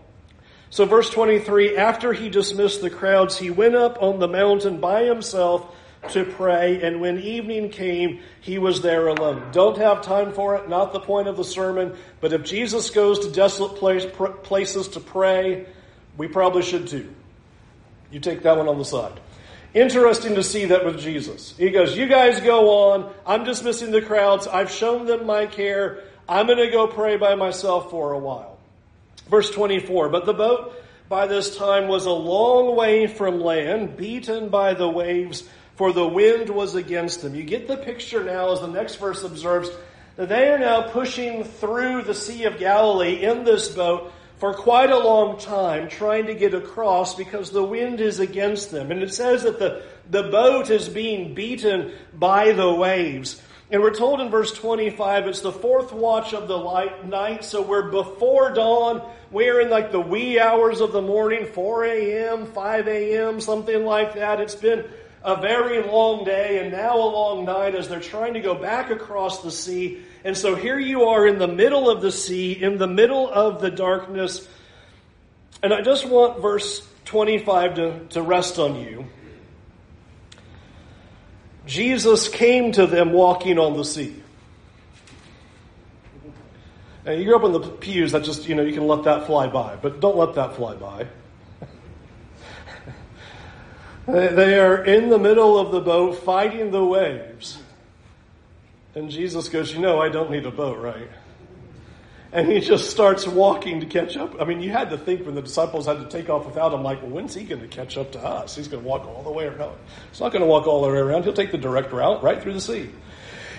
So, 0.69 0.85
verse 0.85 1.09
23 1.09 1.77
after 1.77 2.11
he 2.11 2.29
dismissed 2.29 2.81
the 2.81 2.89
crowds, 2.89 3.37
he 3.37 3.49
went 3.49 3.75
up 3.75 4.01
on 4.01 4.19
the 4.19 4.27
mountain 4.27 4.79
by 4.79 5.03
himself 5.03 5.73
to 6.09 6.23
pray, 6.23 6.81
and 6.81 7.01
when 7.01 7.19
evening 7.19 7.69
came, 7.69 8.19
he 8.41 8.57
was 8.57 8.81
there 8.81 9.07
alone. 9.07 9.51
Don't 9.51 9.77
have 9.77 10.01
time 10.01 10.31
for 10.31 10.55
it, 10.55 10.69
not 10.69 10.93
the 10.93 10.99
point 10.99 11.27
of 11.27 11.37
the 11.37 11.43
sermon, 11.43 11.95
but 12.21 12.33
if 12.33 12.43
Jesus 12.43 12.89
goes 12.89 13.19
to 13.19 13.31
desolate 13.31 13.77
place, 13.77 14.05
places 14.43 14.89
to 14.89 14.99
pray, 14.99 15.65
we 16.17 16.27
probably 16.27 16.61
should 16.61 16.87
too. 16.87 17.13
You 18.11 18.19
take 18.19 18.43
that 18.43 18.57
one 18.57 18.67
on 18.67 18.77
the 18.77 18.85
side. 18.85 19.19
Interesting 19.73 20.35
to 20.35 20.43
see 20.43 20.65
that 20.65 20.85
with 20.85 20.99
Jesus. 20.99 21.55
He 21.57 21.69
goes, 21.69 21.95
You 21.95 22.07
guys 22.07 22.39
go 22.39 22.91
on. 22.91 23.13
I'm 23.25 23.43
dismissing 23.43 23.91
the 23.91 24.01
crowds. 24.01 24.47
I've 24.47 24.71
shown 24.71 25.05
them 25.05 25.25
my 25.25 25.45
care. 25.45 26.03
I'm 26.27 26.47
going 26.47 26.57
to 26.57 26.71
go 26.71 26.87
pray 26.87 27.17
by 27.17 27.35
myself 27.35 27.89
for 27.91 28.13
a 28.13 28.17
while. 28.17 28.57
Verse 29.29 29.51
24 29.51 30.09
But 30.09 30.25
the 30.25 30.33
boat 30.33 30.73
by 31.09 31.27
this 31.27 31.55
time 31.57 31.87
was 31.87 32.05
a 32.05 32.11
long 32.11 32.75
way 32.75 33.07
from 33.07 33.39
land, 33.39 33.97
beaten 33.97 34.49
by 34.49 34.73
the 34.73 34.89
waves, 34.89 35.43
for 35.77 35.93
the 35.93 36.07
wind 36.07 36.49
was 36.49 36.73
against 36.75 37.21
them. 37.21 37.35
You 37.35 37.43
get 37.43 37.67
the 37.67 37.77
picture 37.77 38.23
now 38.23 38.51
as 38.51 38.61
the 38.61 38.67
next 38.67 38.95
verse 38.95 39.23
observes 39.23 39.69
that 40.15 40.27
they 40.27 40.49
are 40.49 40.57
now 40.57 40.89
pushing 40.89 41.43
through 41.43 42.01
the 42.01 42.15
Sea 42.15 42.45
of 42.45 42.57
Galilee 42.57 43.23
in 43.23 43.43
this 43.43 43.69
boat 43.69 44.11
for 44.39 44.55
quite 44.55 44.89
a 44.89 44.97
long 44.97 45.39
time 45.39 45.87
trying 45.87 46.25
to 46.27 46.33
get 46.33 46.55
across 46.55 47.13
because 47.13 47.51
the 47.51 47.63
wind 47.63 48.01
is 48.01 48.19
against 48.19 48.71
them. 48.71 48.91
And 48.91 49.03
it 49.03 49.13
says 49.13 49.43
that 49.43 49.59
the, 49.59 49.83
the 50.09 50.23
boat 50.23 50.71
is 50.71 50.89
being 50.89 51.35
beaten 51.35 51.93
by 52.11 52.53
the 52.53 52.73
waves. 52.73 53.39
And 53.69 53.81
we're 53.81 53.93
told 53.93 54.19
in 54.19 54.29
verse 54.29 54.53
25 54.53 55.27
it's 55.27 55.41
the 55.41 55.51
fourth 55.51 55.91
watch 55.91 56.33
of 56.33 56.47
the 56.47 56.57
light 56.57 57.07
night, 57.07 57.43
so 57.43 57.61
we're 57.61 57.91
before 57.91 58.51
dawn. 58.51 59.07
We're 59.29 59.61
in 59.61 59.69
like 59.69 59.91
the 59.91 59.99
wee 59.99 60.39
hours 60.39 60.81
of 60.81 60.91
the 60.91 61.01
morning, 61.01 61.45
4 61.45 61.85
a.m., 61.85 62.45
5 62.47 62.87
a.m., 62.87 63.41
something 63.41 63.85
like 63.85 64.15
that. 64.15 64.39
It's 64.39 64.55
been 64.55 64.85
a 65.27 65.39
very 65.39 65.83
long 65.83 66.23
day 66.23 66.63
and 66.63 66.71
now 66.71 66.97
a 66.97 67.09
long 67.09 67.45
night 67.45 67.75
as 67.75 67.87
they're 67.87 67.99
trying 67.99 68.33
to 68.33 68.39
go 68.39 68.55
back 68.55 68.89
across 68.89 69.43
the 69.43 69.51
sea 69.51 70.01
and 70.27 70.35
so 70.35 70.55
here 70.55 70.77
you 70.77 71.05
are 71.05 71.25
in 71.25 71.39
the 71.39 71.47
middle 71.47 71.89
of 71.89 72.01
the 72.01 72.11
sea, 72.11 72.51
in 72.51 72.77
the 72.77 72.85
middle 72.85 73.29
of 73.29 73.61
the 73.61 73.71
darkness. 73.71 74.45
And 75.63 75.73
I 75.73 75.81
just 75.81 76.05
want 76.05 76.41
verse 76.41 76.85
25 77.05 77.75
to, 77.75 78.05
to 78.07 78.21
rest 78.21 78.59
on 78.59 78.75
you. 78.75 79.07
Jesus 81.65 82.27
came 82.27 82.73
to 82.73 82.87
them 82.87 83.13
walking 83.13 83.57
on 83.57 83.77
the 83.77 83.85
sea. 83.85 84.21
Now, 87.05 87.13
you 87.13 87.23
grew 87.23 87.37
up 87.37 87.43
in 87.45 87.53
the 87.53 87.61
pews, 87.61 88.11
that 88.11 88.25
just, 88.25 88.49
you 88.49 88.55
know, 88.55 88.63
you 88.63 88.73
can 88.73 88.85
let 88.85 89.03
that 89.03 89.27
fly 89.27 89.47
by, 89.47 89.77
but 89.77 90.01
don't 90.01 90.17
let 90.17 90.35
that 90.35 90.55
fly 90.55 90.75
by. 90.75 91.07
They 94.07 94.59
are 94.59 94.83
in 94.83 95.09
the 95.09 95.19
middle 95.19 95.59
of 95.59 95.71
the 95.71 95.81
boat 95.81 96.23
fighting 96.23 96.71
the 96.71 96.83
waves. 96.83 97.57
And 98.95 99.11
Jesus 99.11 99.49
goes, 99.49 99.73
You 99.73 99.79
know, 99.79 100.01
I 100.01 100.09
don't 100.09 100.31
need 100.31 100.45
a 100.45 100.51
boat, 100.51 100.79
right? 100.79 101.09
And 102.31 102.51
he 102.51 102.59
just 102.59 102.89
starts 102.89 103.25
walking 103.25 103.79
to 103.79 103.85
catch 103.85 104.17
up. 104.17 104.41
I 104.41 104.45
mean, 104.45 104.61
you 104.61 104.69
had 104.69 104.89
to 104.89 104.97
think 104.97 105.25
when 105.25 105.35
the 105.35 105.41
disciples 105.41 105.85
had 105.85 105.99
to 105.99 106.07
take 106.09 106.29
off 106.29 106.45
without 106.45 106.73
him, 106.73 106.83
like, 106.83 107.01
well, 107.01 107.11
when's 107.11 107.33
he 107.33 107.43
going 107.43 107.61
to 107.61 107.67
catch 107.67 107.97
up 107.97 108.11
to 108.13 108.19
us? 108.19 108.55
He's 108.55 108.67
going 108.67 108.83
to 108.83 108.87
walk 108.87 109.05
all 109.07 109.23
the 109.23 109.31
way 109.31 109.45
around. 109.45 109.77
He's 110.11 110.19
not 110.19 110.33
going 110.33 110.41
to 110.41 110.47
walk 110.47 110.67
all 110.67 110.81
the 110.81 110.89
way 110.89 110.97
around. 110.97 111.23
He'll 111.23 111.33
take 111.33 111.51
the 111.51 111.57
direct 111.57 111.93
route 111.93 112.21
right 112.21 112.41
through 112.41 112.53
the 112.53 112.61
sea. 112.61 112.89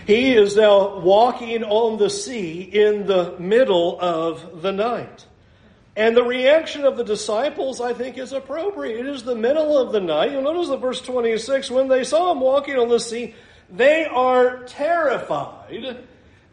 He 0.06 0.34
is 0.34 0.56
now 0.56 0.98
walking 1.00 1.64
on 1.64 1.98
the 1.98 2.10
sea 2.10 2.60
in 2.60 3.06
the 3.06 3.34
middle 3.38 3.98
of 4.00 4.62
the 4.62 4.72
night. 4.72 5.26
And 5.98 6.16
the 6.16 6.22
reaction 6.22 6.84
of 6.84 6.96
the 6.96 7.02
disciples, 7.02 7.80
I 7.80 7.92
think, 7.92 8.18
is 8.18 8.32
appropriate. 8.32 9.00
It 9.00 9.12
is 9.12 9.24
the 9.24 9.34
middle 9.34 9.76
of 9.76 9.90
the 9.90 9.98
night. 9.98 10.30
You'll 10.30 10.42
notice 10.42 10.68
that 10.68 10.80
verse 10.80 11.00
26, 11.00 11.72
when 11.72 11.88
they 11.88 12.04
saw 12.04 12.30
him 12.30 12.38
walking 12.38 12.76
on 12.76 12.88
the 12.88 13.00
sea, 13.00 13.34
they 13.68 14.04
are 14.04 14.62
terrified. 14.62 16.04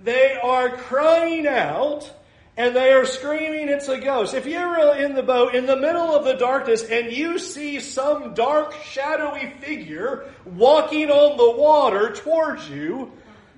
They 0.03 0.33
are 0.41 0.69
crying 0.69 1.45
out 1.45 2.11
and 2.57 2.75
they 2.75 2.91
are 2.91 3.05
screaming, 3.05 3.69
it's 3.69 3.87
a 3.87 3.99
ghost. 3.99 4.33
If 4.33 4.47
you're 4.47 4.95
in 4.95 5.13
the 5.13 5.21
boat 5.21 5.53
in 5.53 5.67
the 5.67 5.75
middle 5.75 6.15
of 6.15 6.25
the 6.25 6.33
darkness 6.33 6.83
and 6.83 7.11
you 7.11 7.37
see 7.37 7.79
some 7.81 8.33
dark, 8.33 8.73
shadowy 8.83 9.53
figure 9.61 10.25
walking 10.45 11.11
on 11.11 11.37
the 11.37 11.61
water 11.61 12.13
towards 12.13 12.67
you, 12.67 13.11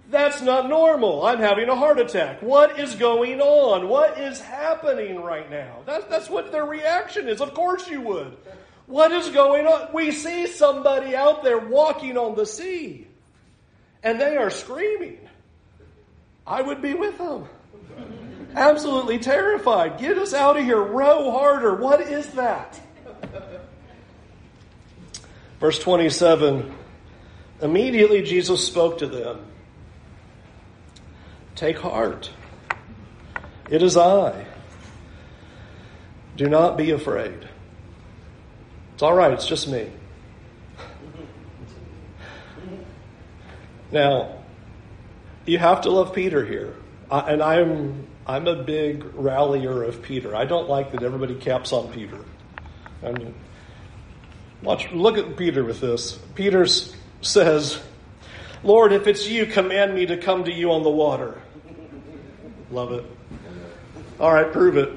that's 0.09 0.41
not 0.41 0.69
normal. 0.69 1.25
I'm 1.25 1.39
having 1.39 1.67
a 1.67 1.75
heart 1.75 1.99
attack. 1.99 2.41
What 2.41 2.79
is 2.79 2.95
going 2.95 3.41
on? 3.41 3.89
What 3.89 4.17
is 4.17 4.39
happening 4.39 5.21
right 5.21 5.49
now? 5.51 5.79
That, 5.85 6.09
that's 6.09 6.29
what 6.29 6.51
their 6.51 6.65
reaction 6.65 7.27
is. 7.27 7.41
Of 7.41 7.53
course 7.53 7.89
you 7.89 8.01
would. 8.01 8.37
What 8.85 9.11
is 9.11 9.29
going 9.29 9.67
on? 9.67 9.93
We 9.93 10.11
see 10.11 10.47
somebody 10.47 11.13
out 11.13 11.43
there 11.43 11.57
walking 11.59 12.17
on 12.17 12.35
the 12.35 12.45
sea 12.45 13.07
and 14.01 14.19
they 14.21 14.37
are 14.37 14.49
screaming. 14.49 15.19
I 16.45 16.61
would 16.61 16.81
be 16.81 16.93
with 16.93 17.17
them. 17.17 17.45
Absolutely 18.55 19.19
terrified. 19.19 19.99
Get 19.99 20.17
us 20.17 20.33
out 20.33 20.57
of 20.57 20.63
here. 20.63 20.81
Row 20.81 21.31
harder. 21.31 21.75
What 21.75 21.99
is 21.99 22.27
that? 22.29 22.79
Verse 25.59 25.79
27 25.79 26.73
Immediately 27.61 28.21
Jesus 28.21 28.65
spoke 28.65 28.99
to 28.99 29.07
them 29.07 29.43
Take 31.57 31.79
heart. 31.79 32.29
It 33.71 33.81
is 33.81 33.97
I. 33.97 34.45
Do 36.35 36.47
not 36.47 36.77
be 36.77 36.91
afraid. 36.91 37.49
It's 38.93 39.01
all 39.01 39.15
right, 39.15 39.33
it's 39.33 39.47
just 39.47 39.67
me. 39.67 39.91
Now, 43.89 44.43
you 45.45 45.57
have 45.57 45.81
to 45.81 45.89
love 45.89 46.13
Peter 46.13 46.45
here. 46.45 46.75
and 47.09 47.41
I'm, 47.41 48.05
I'm 48.27 48.45
a 48.45 48.61
big 48.61 49.05
rallier 49.15 49.81
of 49.81 50.01
Peter. 50.01 50.35
I 50.35 50.43
don't 50.43 50.67
like 50.67 50.91
that 50.91 51.03
everybody 51.03 51.35
caps 51.35 51.71
on 51.71 51.91
Peter. 51.93 52.19
And 53.01 53.33
watch, 54.61 54.91
look 54.91 55.17
at 55.17 55.37
Peter 55.37 55.63
with 55.63 55.79
this. 55.79 56.19
Peter 56.35 56.67
says, 57.21 57.81
Lord, 58.61 58.91
if 58.91 59.07
it's 59.07 59.25
you, 59.27 59.45
command 59.45 59.95
me 59.95 60.05
to 60.07 60.17
come 60.17 60.43
to 60.43 60.51
you 60.51 60.73
on 60.73 60.83
the 60.83 60.91
water. 60.91 61.41
Love 62.69 62.91
it. 62.91 63.05
All 64.19 64.33
right, 64.33 64.51
prove 64.51 64.77
it. 64.77 64.91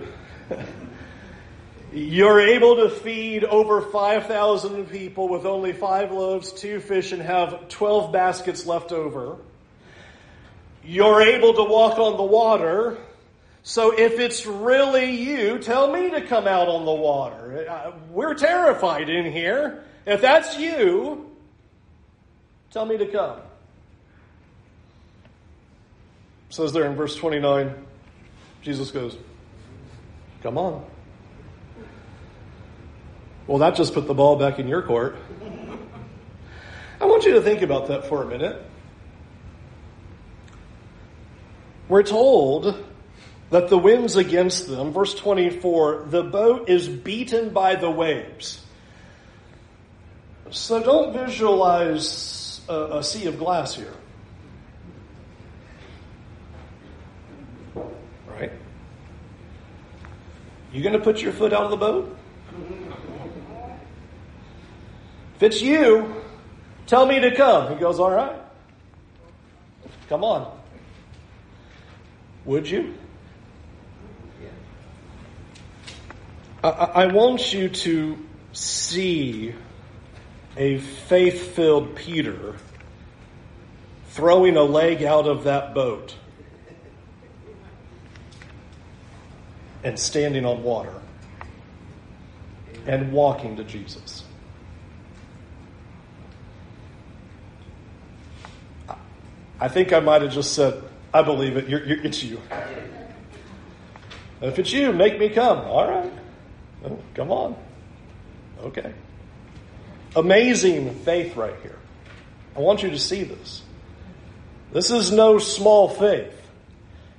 You're 1.92 2.40
able 2.40 2.76
to 2.76 2.90
feed 2.90 3.44
over 3.44 3.80
5,000 3.80 4.86
people 4.86 5.28
with 5.28 5.44
only 5.44 5.72
five 5.72 6.10
loaves, 6.10 6.52
two 6.52 6.80
fish, 6.80 7.12
and 7.12 7.22
have 7.22 7.68
12 7.68 8.12
baskets 8.12 8.66
left 8.66 8.92
over. 8.92 9.36
You're 10.84 11.22
able 11.22 11.54
to 11.54 11.64
walk 11.64 11.98
on 11.98 12.16
the 12.16 12.24
water. 12.24 12.98
So 13.62 13.96
if 13.96 14.18
it's 14.18 14.46
really 14.46 15.10
you, 15.10 15.58
tell 15.58 15.92
me 15.92 16.10
to 16.10 16.22
come 16.22 16.48
out 16.48 16.68
on 16.68 16.84
the 16.84 16.92
water. 16.92 17.68
Uh, 17.68 17.92
we're 18.10 18.34
terrified 18.34 19.08
in 19.08 19.30
here. 19.30 19.84
If 20.06 20.20
that's 20.22 20.58
you, 20.58 21.30
tell 22.72 22.86
me 22.86 22.98
to 22.98 23.06
come. 23.06 23.36
It 23.36 23.44
says 26.50 26.72
there 26.72 26.84
in 26.84 26.94
verse 26.94 27.16
29, 27.16 27.74
Jesus 28.62 28.90
goes, 28.90 29.16
Come 30.42 30.58
on. 30.58 30.84
Well, 33.46 33.58
that 33.58 33.74
just 33.74 33.94
put 33.94 34.06
the 34.06 34.14
ball 34.14 34.36
back 34.36 34.58
in 34.58 34.68
your 34.68 34.82
court. 34.82 35.16
I 37.00 37.06
want 37.06 37.24
you 37.24 37.32
to 37.32 37.40
think 37.40 37.62
about 37.62 37.88
that 37.88 38.06
for 38.06 38.22
a 38.22 38.26
minute. 38.26 38.62
We're 41.88 42.02
told 42.04 42.84
that 43.50 43.68
the 43.68 43.78
wind's 43.78 44.16
against 44.16 44.68
them. 44.68 44.92
Verse 44.92 45.14
24 45.14 46.06
the 46.08 46.22
boat 46.22 46.68
is 46.68 46.88
beaten 46.88 47.50
by 47.50 47.74
the 47.74 47.90
waves. 47.90 48.64
So 50.50 50.82
don't 50.82 51.12
visualize 51.12 52.60
a, 52.68 52.98
a 52.98 53.04
sea 53.04 53.26
of 53.26 53.38
glass 53.38 53.74
here. 53.74 53.94
Right? 58.26 58.52
You 60.72 60.82
going 60.82 60.92
to 60.92 61.00
put 61.00 61.20
your 61.20 61.32
foot 61.32 61.52
out 61.52 61.64
of 61.64 61.70
the 61.70 61.76
boat? 61.76 62.16
If 65.36 65.42
it's 65.42 65.62
you, 65.62 66.14
tell 66.86 67.06
me 67.06 67.18
to 67.20 67.34
come. 67.34 67.72
He 67.72 67.80
goes, 67.80 67.98
All 67.98 68.10
right. 68.10 68.36
Come 70.08 70.24
on. 70.24 70.58
Would 72.44 72.68
you? 72.68 72.94
I, 76.62 76.68
I 76.68 77.06
want 77.06 77.52
you 77.52 77.68
to 77.68 78.18
see 78.52 79.54
a 80.56 80.78
faith 80.78 81.54
filled 81.54 81.96
Peter 81.96 82.56
throwing 84.08 84.56
a 84.56 84.62
leg 84.62 85.02
out 85.02 85.26
of 85.26 85.44
that 85.44 85.74
boat 85.74 86.16
and 89.82 89.98
standing 89.98 90.44
on 90.44 90.62
water 90.62 90.94
and 92.86 93.12
walking 93.12 93.56
to 93.56 93.64
Jesus. 93.64 94.24
I 99.60 99.68
think 99.68 99.92
I 99.92 100.00
might 100.00 100.22
have 100.22 100.32
just 100.32 100.54
said, 100.54 100.82
I 101.12 101.22
believe 101.22 101.56
it. 101.56 101.68
You're, 101.68 101.84
you're, 101.84 102.04
it's 102.04 102.22
you. 102.22 102.40
if 104.40 104.58
it's 104.58 104.72
you, 104.72 104.92
make 104.92 105.18
me 105.18 105.28
come. 105.28 105.58
All 105.58 105.88
right. 105.88 106.12
Oh, 106.84 106.98
come 107.14 107.30
on. 107.30 107.56
Okay. 108.62 108.94
Amazing 110.16 110.94
faith 111.00 111.36
right 111.36 111.54
here. 111.62 111.78
I 112.56 112.60
want 112.60 112.82
you 112.82 112.90
to 112.90 112.98
see 112.98 113.22
this. 113.22 113.62
This 114.72 114.90
is 114.90 115.12
no 115.12 115.38
small 115.38 115.88
faith 115.88 116.36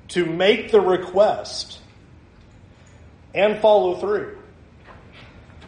to 0.10 0.26
make 0.26 0.72
the 0.72 0.82
request 0.82 1.81
and 3.34 3.60
follow 3.60 3.96
through. 3.96 4.38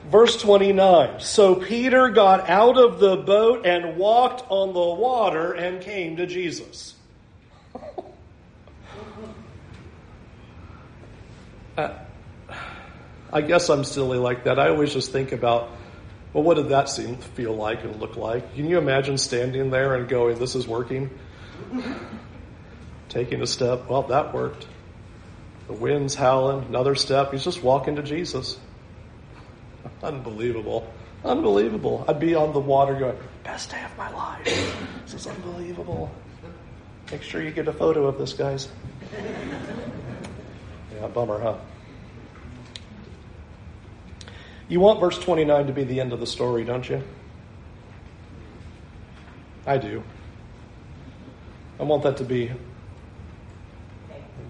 Verse 0.10 0.39
29 0.41 1.20
So 1.20 1.55
Peter 1.55 2.10
got 2.10 2.50
out 2.50 2.77
of 2.77 3.00
the 3.00 3.15
boat 3.15 3.65
and 3.65 3.98
walked 3.98 4.43
on 4.50 4.74
the 4.74 4.79
water 4.79 5.53
and 5.53 5.82
came 5.82 6.17
to 6.17 6.27
Jesus. 6.27 6.96
uh, 11.77 11.93
I 13.32 13.41
guess 13.41 13.69
I'm 13.69 13.84
silly 13.84 14.17
like 14.17 14.43
that. 14.43 14.60
I 14.60 14.69
always 14.69 14.93
just 14.93 15.12
think 15.12 15.32
about, 15.32 15.71
well, 16.34 16.43
what 16.43 16.58
did 16.58 16.69
that 16.69 16.89
seem 16.89 17.15
feel 17.17 17.54
like 17.54 17.84
and 17.84 17.99
look 17.99 18.17
like? 18.17 18.54
Can 18.56 18.67
you 18.67 18.78
imagine 18.78 19.17
standing 19.17 19.71
there 19.71 19.95
and 19.95 20.08
going, 20.08 20.38
"This 20.38 20.54
is 20.56 20.67
working"? 20.67 21.10
Taking 23.10 23.41
a 23.41 23.47
step, 23.47 23.89
well, 23.89 24.04
that 24.04 24.34
worked. 24.34 24.67
The 25.67 25.73
wind's 25.73 26.15
howling. 26.15 26.65
Another 26.65 26.95
step. 26.95 27.32
He's 27.32 27.43
just 27.43 27.63
walking 27.63 27.95
to 27.95 28.04
Jesus. 28.04 28.58
Unbelievable. 30.02 30.91
Unbelievable. 31.23 32.04
I'd 32.08 32.19
be 32.19 32.36
on 32.36 32.52
the 32.52 32.60
water 32.60 32.95
going, 32.95 33.17
best 33.43 33.71
day 33.71 33.82
of 33.84 33.97
my 33.97 34.12
life. 34.12 34.43
This 35.04 35.13
is 35.13 35.28
unbelievable. 35.28 36.12
Make 37.12 37.21
sure 37.21 37.41
you 37.41 37.52
get 37.52 37.67
a 37.67 37.73
photo 37.73 38.08
of 38.08 38.17
this, 38.17 38.34
guys. 38.34 38.67
Yeah, 40.95 41.08
bummer, 41.08 41.39
huh? 41.39 41.58
You 44.67 44.80
want 44.80 44.99
verse 44.99 45.17
29 45.19 45.67
to 45.67 45.73
be 45.73 45.84
the 45.84 45.99
end 45.99 46.13
of 46.13 46.19
the 46.19 46.28
story, 46.28 46.63
don't 46.63 46.89
you? 46.89 47.04
I 49.65 49.78
do. 49.78 50.04
I 51.80 51.84
want 51.84 52.04
that 52.04 52.17
to 52.17 52.23
be 52.23 52.52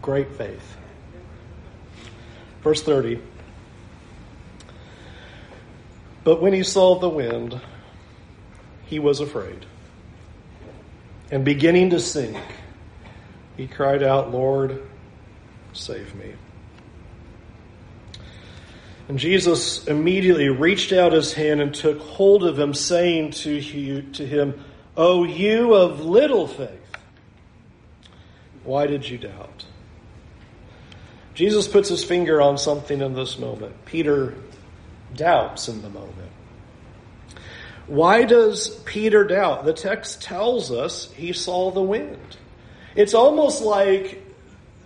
great 0.01 0.31
faith. 0.35 0.77
Verse 2.63 2.81
30. 2.81 3.19
But 6.23 6.41
when 6.41 6.53
he 6.53 6.63
saw 6.63 6.97
the 6.97 7.09
wind, 7.09 7.59
he 8.85 8.99
was 8.99 9.19
afraid. 9.19 9.65
And 11.29 11.43
beginning 11.43 11.89
to 11.89 11.99
sink, 11.99 12.37
he 13.57 13.67
cried 13.67 14.01
out, 14.01 14.31
Lord, 14.31 14.81
save 15.73 16.15
me. 16.15 16.33
And 19.09 19.19
Jesus 19.19 19.85
immediately 19.85 20.47
reached 20.47 20.93
out 20.93 21.11
his 21.11 21.33
hand 21.33 21.59
and 21.59 21.73
took 21.73 21.99
hold 21.99 22.45
of 22.45 22.57
him, 22.57 22.73
saying 22.73 23.31
to, 23.31 24.01
to 24.01 24.25
him, 24.25 24.63
O 24.95 25.25
you 25.25 25.73
of 25.73 26.05
little 26.05 26.47
faith, 26.47 26.79
why 28.63 28.87
did 28.87 29.09
you 29.09 29.17
doubt? 29.17 29.65
Jesus 31.33 31.67
puts 31.67 31.89
his 31.89 32.03
finger 32.03 32.41
on 32.41 32.57
something 32.57 33.01
in 33.01 33.13
this 33.13 33.39
moment. 33.39 33.85
Peter 33.85 34.35
doubts 35.15 35.67
in 35.67 35.81
the 35.81 35.89
moment. 35.89 36.31
Why 37.87 38.23
does 38.23 38.69
Peter 38.85 39.23
doubt? 39.25 39.65
The 39.65 39.73
text 39.73 40.21
tells 40.21 40.71
us 40.71 41.11
he 41.11 41.33
saw 41.33 41.71
the 41.71 41.81
wind. 41.81 42.37
It's 42.95 43.13
almost 43.13 43.61
like 43.61 44.23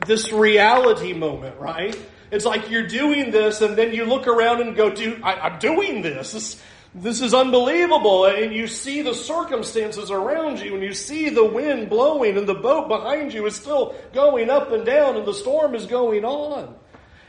this 0.06 0.32
reality 0.32 1.14
moment, 1.14 1.60
right? 1.60 1.98
It's 2.32 2.46
like 2.46 2.70
you're 2.70 2.88
doing 2.88 3.32
this 3.32 3.62
and 3.62 3.76
then 3.76 3.94
you 3.94 4.06
look 4.06 4.28
around 4.28 4.62
and 4.62 4.76
go, 4.76 4.90
dude, 4.90 5.22
I, 5.22 5.48
am 5.48 5.60
doing 5.60 6.02
this. 6.02 6.32
this. 6.32 6.62
This 6.96 7.22
is 7.22 7.34
unbelievable. 7.34 8.26
And 8.26 8.54
you 8.54 8.68
see 8.68 9.02
the 9.02 9.14
circumstances 9.14 10.10
around 10.10 10.60
you 10.60 10.74
and 10.74 10.84
you 10.84 10.94
see 10.94 11.30
the 11.30 11.46
wind 11.46 11.90
blowing 11.90 12.38
and 12.38 12.48
the 12.48 12.56
boat 12.56 12.88
behind 12.88 13.34
you 13.34 13.46
is 13.46 13.56
still 13.56 13.96
going 14.14 14.50
up 14.50 14.72
and 14.72 14.86
down 14.86 15.18
and 15.18 15.26
the 15.26 15.34
storm 15.34 15.76
is 15.76 15.86
going 15.86 16.26
on. 16.26 16.76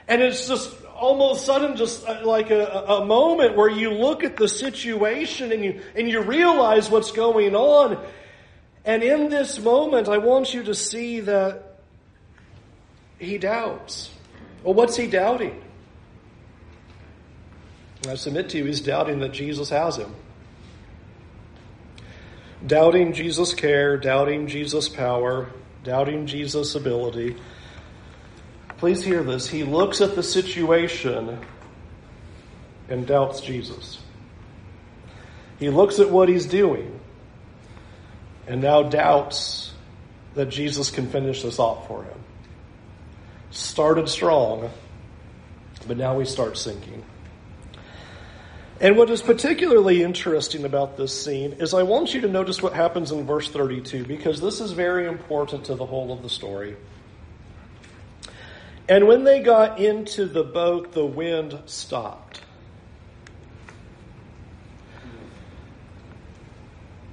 And 0.07 0.23
it's 0.23 0.49
just 0.49 0.75
almost 0.99 1.45
sudden 1.45 1.77
just 1.77 2.07
uh, 2.07 2.21
like 2.25 2.51
a, 2.51 2.67
a 2.67 3.05
moment 3.05 3.57
where 3.57 3.69
you 3.69 3.91
look 3.93 4.25
at 4.25 4.37
the 4.37 4.49
situation 4.49 5.53
and 5.53 5.65
you, 5.65 5.83
and 5.95 6.09
you 6.09 6.23
realize 6.23 6.91
what's 6.91 7.13
going 7.13 7.55
on. 7.55 8.03
And 8.85 9.03
in 9.03 9.29
this 9.29 9.59
moment, 9.61 10.09
I 10.09 10.19
want 10.19 10.55
you 10.55 10.63
to 10.65 10.75
see 10.75 11.21
that 11.21 11.81
he 13.19 13.39
doubts. 13.39 14.11
Well, 14.65 14.75
what's 14.75 14.97
he 14.97 15.07
doubting? 15.07 15.63
I 18.09 18.15
submit 18.15 18.49
to 18.51 18.59
you, 18.59 18.65
he's 18.65 18.81
doubting 18.81 19.21
that 19.21 19.33
Jesus 19.33 19.69
has 19.69 19.97
him. 19.97 20.15
Doubting 22.67 23.13
Jesus' 23.13 23.55
care, 23.55 23.99
doubting 23.99 24.47
Jesus' 24.47 24.89
power, 24.89 25.51
doubting 25.85 26.27
Jesus' 26.27 26.75
ability. 26.75 27.37
Please 28.79 29.05
hear 29.05 29.23
this. 29.23 29.47
He 29.49 29.63
looks 29.63 30.01
at 30.01 30.15
the 30.15 30.23
situation 30.23 31.39
and 32.89 33.07
doubts 33.07 33.41
Jesus. 33.41 33.99
He 35.59 35.69
looks 35.69 35.99
at 35.99 36.11
what 36.11 36.29
he's 36.29 36.47
doing 36.47 36.99
and 38.47 38.63
now 38.63 38.85
doubts 38.85 39.73
that 40.35 40.47
Jesus 40.49 40.91
can 40.91 41.11
finish 41.11 41.43
this 41.43 41.59
off 41.59 41.87
for 41.87 42.05
him. 42.05 42.19
Started 43.51 44.09
strong, 44.09 44.71
but 45.87 45.97
now 45.97 46.17
we 46.17 46.25
start 46.25 46.57
sinking. 46.57 47.05
And 48.81 48.97
what 48.97 49.11
is 49.11 49.23
particularly 49.23 50.05
interesting 50.05 50.65
about 50.65 50.97
this 50.97 51.25
scene 51.25 51.55
is 51.55 51.75
I 51.75 51.83
want 51.83 52.15
you 52.15 52.21
to 52.21 52.29
notice 52.29 52.63
what 52.63 52.75
happens 52.75 53.11
in 53.11 53.27
verse 53.27 53.51
32 53.51 54.05
because 54.05 54.41
this 54.41 54.61
is 54.61 54.71
very 54.71 55.09
important 55.09 55.65
to 55.65 55.75
the 55.75 55.85
whole 55.85 56.13
of 56.13 56.23
the 56.23 56.29
story. 56.29 56.77
And 58.89 59.09
when 59.09 59.25
they 59.25 59.43
got 59.43 59.81
into 59.81 60.27
the 60.27 60.45
boat, 60.45 60.93
the 60.93 61.05
wind 61.05 61.59
stopped. 61.67 62.41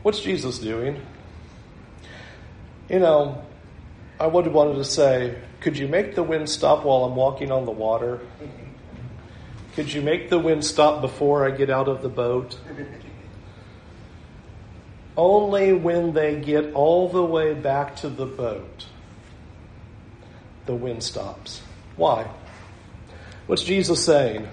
What's 0.03 0.19
Jesus 0.19 0.59
doing? 0.59 1.01
You 2.89 2.99
know, 2.99 3.43
I 4.19 4.27
would 4.27 4.45
have 4.45 4.53
wanted 4.53 4.75
to 4.75 4.85
say, 4.85 5.35
could 5.61 5.79
you 5.79 5.87
make 5.87 6.13
the 6.13 6.21
wind 6.21 6.47
stop 6.47 6.85
while 6.85 7.05
I'm 7.05 7.15
walking 7.15 7.51
on 7.51 7.65
the 7.65 7.71
water? 7.71 8.21
Could 9.75 9.91
you 9.91 10.01
make 10.01 10.29
the 10.29 10.39
wind 10.39 10.63
stop 10.63 11.01
before 11.01 11.45
I 11.45 11.51
get 11.51 11.69
out 11.69 11.89
of 11.89 12.01
the 12.01 12.09
boat? 12.09 12.57
Only 15.17 15.73
when 15.73 16.13
they 16.13 16.39
get 16.39 16.73
all 16.73 17.09
the 17.09 17.23
way 17.23 17.53
back 17.53 17.97
to 17.97 18.09
the 18.09 18.25
boat, 18.25 18.85
the 20.65 20.73
wind 20.73 21.03
stops. 21.03 21.61
Why? 21.97 22.27
What's 23.47 23.63
Jesus 23.63 24.03
saying? 24.03 24.47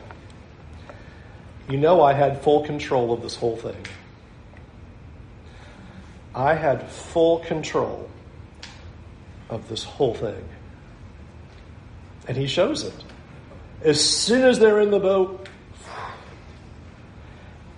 You 1.69 1.79
know, 1.79 2.03
I 2.03 2.13
had 2.15 2.43
full 2.43 2.65
control 2.65 3.13
of 3.13 3.23
this 3.23 3.37
whole 3.37 3.57
thing. 3.57 3.87
I 6.35 6.55
had 6.55 6.91
full 6.91 7.39
control 7.41 8.11
of 9.49 9.69
this 9.69 9.85
whole 9.85 10.15
thing. 10.15 10.45
And 12.27 12.37
he 12.37 12.47
shows 12.47 12.83
it. 12.83 13.05
As 13.85 14.03
soon 14.03 14.43
as 14.43 14.59
they're 14.59 14.81
in 14.81 14.91
the 14.91 15.01
boat, 15.01 15.49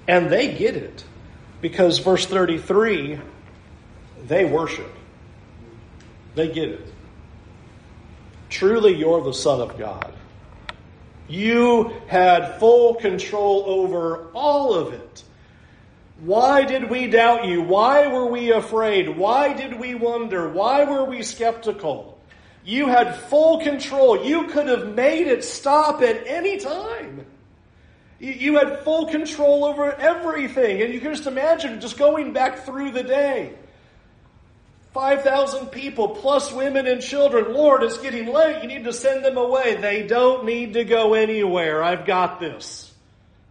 and 0.07 0.31
they 0.31 0.55
get 0.55 0.77
it. 0.77 1.05
Because 1.61 1.99
verse 1.99 2.27
33, 2.27 3.19
they 4.27 4.45
worship. 4.45 4.93
They 6.35 6.49
get 6.49 6.69
it. 6.69 6.93
Truly, 8.51 8.95
you're 8.95 9.23
the 9.23 9.33
Son 9.33 9.61
of 9.61 9.79
God. 9.79 10.13
You 11.27 11.95
had 12.07 12.59
full 12.59 12.97
control 12.97 13.65
over 13.67 14.29
all 14.35 14.75
of 14.75 14.93
it. 14.93 15.25
Why 16.21 16.65
did 16.65 16.91
we 16.91 17.07
doubt 17.07 17.47
you? 17.47 17.63
Why 17.63 18.09
were 18.09 18.27
we 18.27 18.53
afraid? 18.53 19.17
Why 19.17 19.53
did 19.55 19.81
we 19.81 19.95
wonder? 19.95 20.49
Why 20.49 20.85
were 20.85 21.05
we 21.05 21.23
skeptical? 21.23 22.14
You 22.65 22.89
had 22.89 23.17
full 23.17 23.61
control. 23.61 24.25
You 24.25 24.47
could 24.49 24.69
have 24.69 24.95
made 24.95 25.27
it 25.27 25.45
stop 25.45 26.01
at 26.01 26.27
any 26.27 26.59
time. 26.59 27.27
You 28.19 28.57
had 28.57 28.81
full 28.81 29.07
control 29.07 29.65
over 29.65 29.93
everything. 29.93 30.81
And 30.81 30.95
you 30.95 31.01
can 31.01 31.13
just 31.13 31.27
imagine 31.27 31.81
just 31.81 31.99
going 31.99 32.33
back 32.33 32.65
through 32.65 32.93
the 32.93 33.03
day. 33.03 33.55
5,000 34.95 35.67
people 35.67 36.11
plus 36.11 36.53
women 36.53 36.87
and 36.87 37.03
children. 37.03 37.53
Lord, 37.53 37.83
it's 37.83 37.99
getting 37.99 38.33
late. 38.33 38.63
You 38.63 38.69
need 38.69 38.85
to 38.85 38.93
send 38.93 39.25
them 39.25 39.37
away. 39.37 39.75
They 39.75 40.07
don't 40.07 40.45
need 40.45 40.75
to 40.75 40.85
go 40.85 41.15
anywhere. 41.15 41.83
I've 41.83 42.07
got 42.07 42.39
this. 42.39 42.93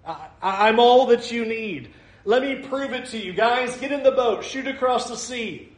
I, 0.05 0.69
am 0.69 0.79
all 0.79 1.07
that 1.07 1.31
you 1.31 1.45
need. 1.45 1.91
Let 2.25 2.41
me 2.41 2.55
prove 2.55 2.93
it 2.93 3.07
to 3.07 3.17
you. 3.17 3.33
Guys, 3.33 3.75
get 3.77 3.91
in 3.91 4.03
the 4.03 4.11
boat. 4.11 4.45
Shoot 4.45 4.67
across 4.67 5.09
the 5.09 5.17
sea. 5.17 5.72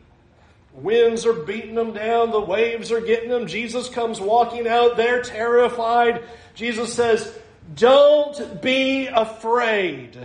Winds 0.76 1.26
are 1.26 1.34
beating 1.34 1.76
them 1.76 1.94
down. 1.94 2.32
The 2.32 2.40
waves 2.40 2.92
are 2.92 3.02
getting 3.02 3.30
them. 3.30 3.48
Jesus 3.48 3.90
comes 3.90 4.20
walking 4.20 4.68
out 4.68 4.98
They're 4.98 5.22
terrified. 5.22 6.24
Jesus 6.54 6.94
says, 6.94 7.34
don't 7.74 8.62
be 8.62 9.08
afraid. 9.08 10.18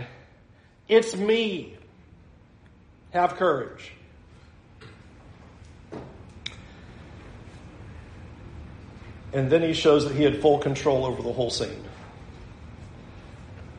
It's 0.87 1.15
me. 1.15 1.75
Have 3.11 3.35
courage. 3.35 3.93
And 9.33 9.49
then 9.49 9.61
he 9.61 9.73
shows 9.73 10.05
that 10.05 10.13
he 10.13 10.23
had 10.23 10.41
full 10.41 10.59
control 10.59 11.05
over 11.05 11.21
the 11.21 11.31
whole 11.31 11.49
scene. 11.49 11.83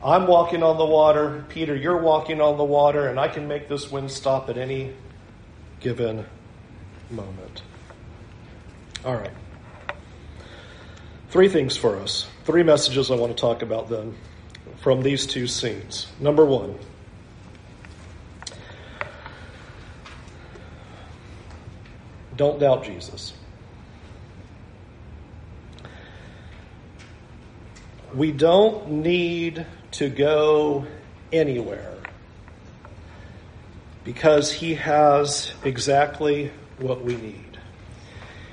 I'm 0.03 0.27
walking 0.27 0.63
on 0.63 0.77
the 0.77 0.85
water. 0.85 1.45
Peter, 1.47 1.75
you're 1.75 2.01
walking 2.01 2.41
on 2.41 2.57
the 2.57 2.63
water, 2.63 3.07
and 3.07 3.19
I 3.19 3.27
can 3.27 3.47
make 3.47 3.69
this 3.69 3.89
wind 3.91 4.11
stop 4.11 4.49
at 4.49 4.57
any 4.57 4.93
given 5.79 6.25
moment. 7.13 7.61
All 9.05 9.15
right. 9.15 9.31
Three 11.29 11.49
things 11.49 11.77
for 11.77 11.97
us. 11.97 12.27
Three 12.45 12.63
messages 12.63 13.09
I 13.09 13.15
want 13.15 13.35
to 13.35 13.41
talk 13.41 13.61
about 13.61 13.89
then 13.89 14.15
from 14.77 15.01
these 15.01 15.25
two 15.25 15.47
scenes. 15.47 16.07
Number 16.19 16.45
one, 16.45 16.77
don't 22.35 22.59
doubt 22.59 22.83
Jesus. 22.83 23.33
We 28.13 28.31
don't 28.31 28.89
need 28.91 29.65
to 29.93 30.09
go 30.09 30.85
anywhere 31.31 31.95
because 34.03 34.51
He 34.51 34.75
has 34.75 35.51
exactly 35.63 36.51
what 36.79 37.03
we 37.03 37.15
need. 37.15 37.59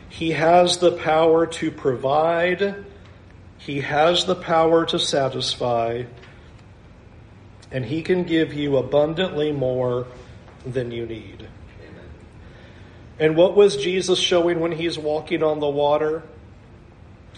He 0.08 0.32
has 0.32 0.78
the 0.78 0.92
power 0.92 1.46
to 1.46 1.70
provide, 1.70 2.84
He 3.58 3.80
has 3.80 4.24
the 4.24 4.34
power 4.34 4.84
to 4.86 4.98
satisfy, 4.98 6.04
and 7.70 7.84
He 7.84 8.02
can 8.02 8.24
give 8.24 8.52
you 8.52 8.76
abundantly 8.76 9.52
more 9.52 10.06
than 10.66 10.90
you 10.90 11.06
need. 11.06 11.48
Amen. 11.88 12.04
And 13.18 13.36
what 13.36 13.56
was 13.56 13.76
Jesus 13.76 14.18
showing 14.18 14.60
when 14.60 14.72
He's 14.72 14.98
walking 14.98 15.42
on 15.42 15.60
the 15.60 15.68
water? 15.68 16.22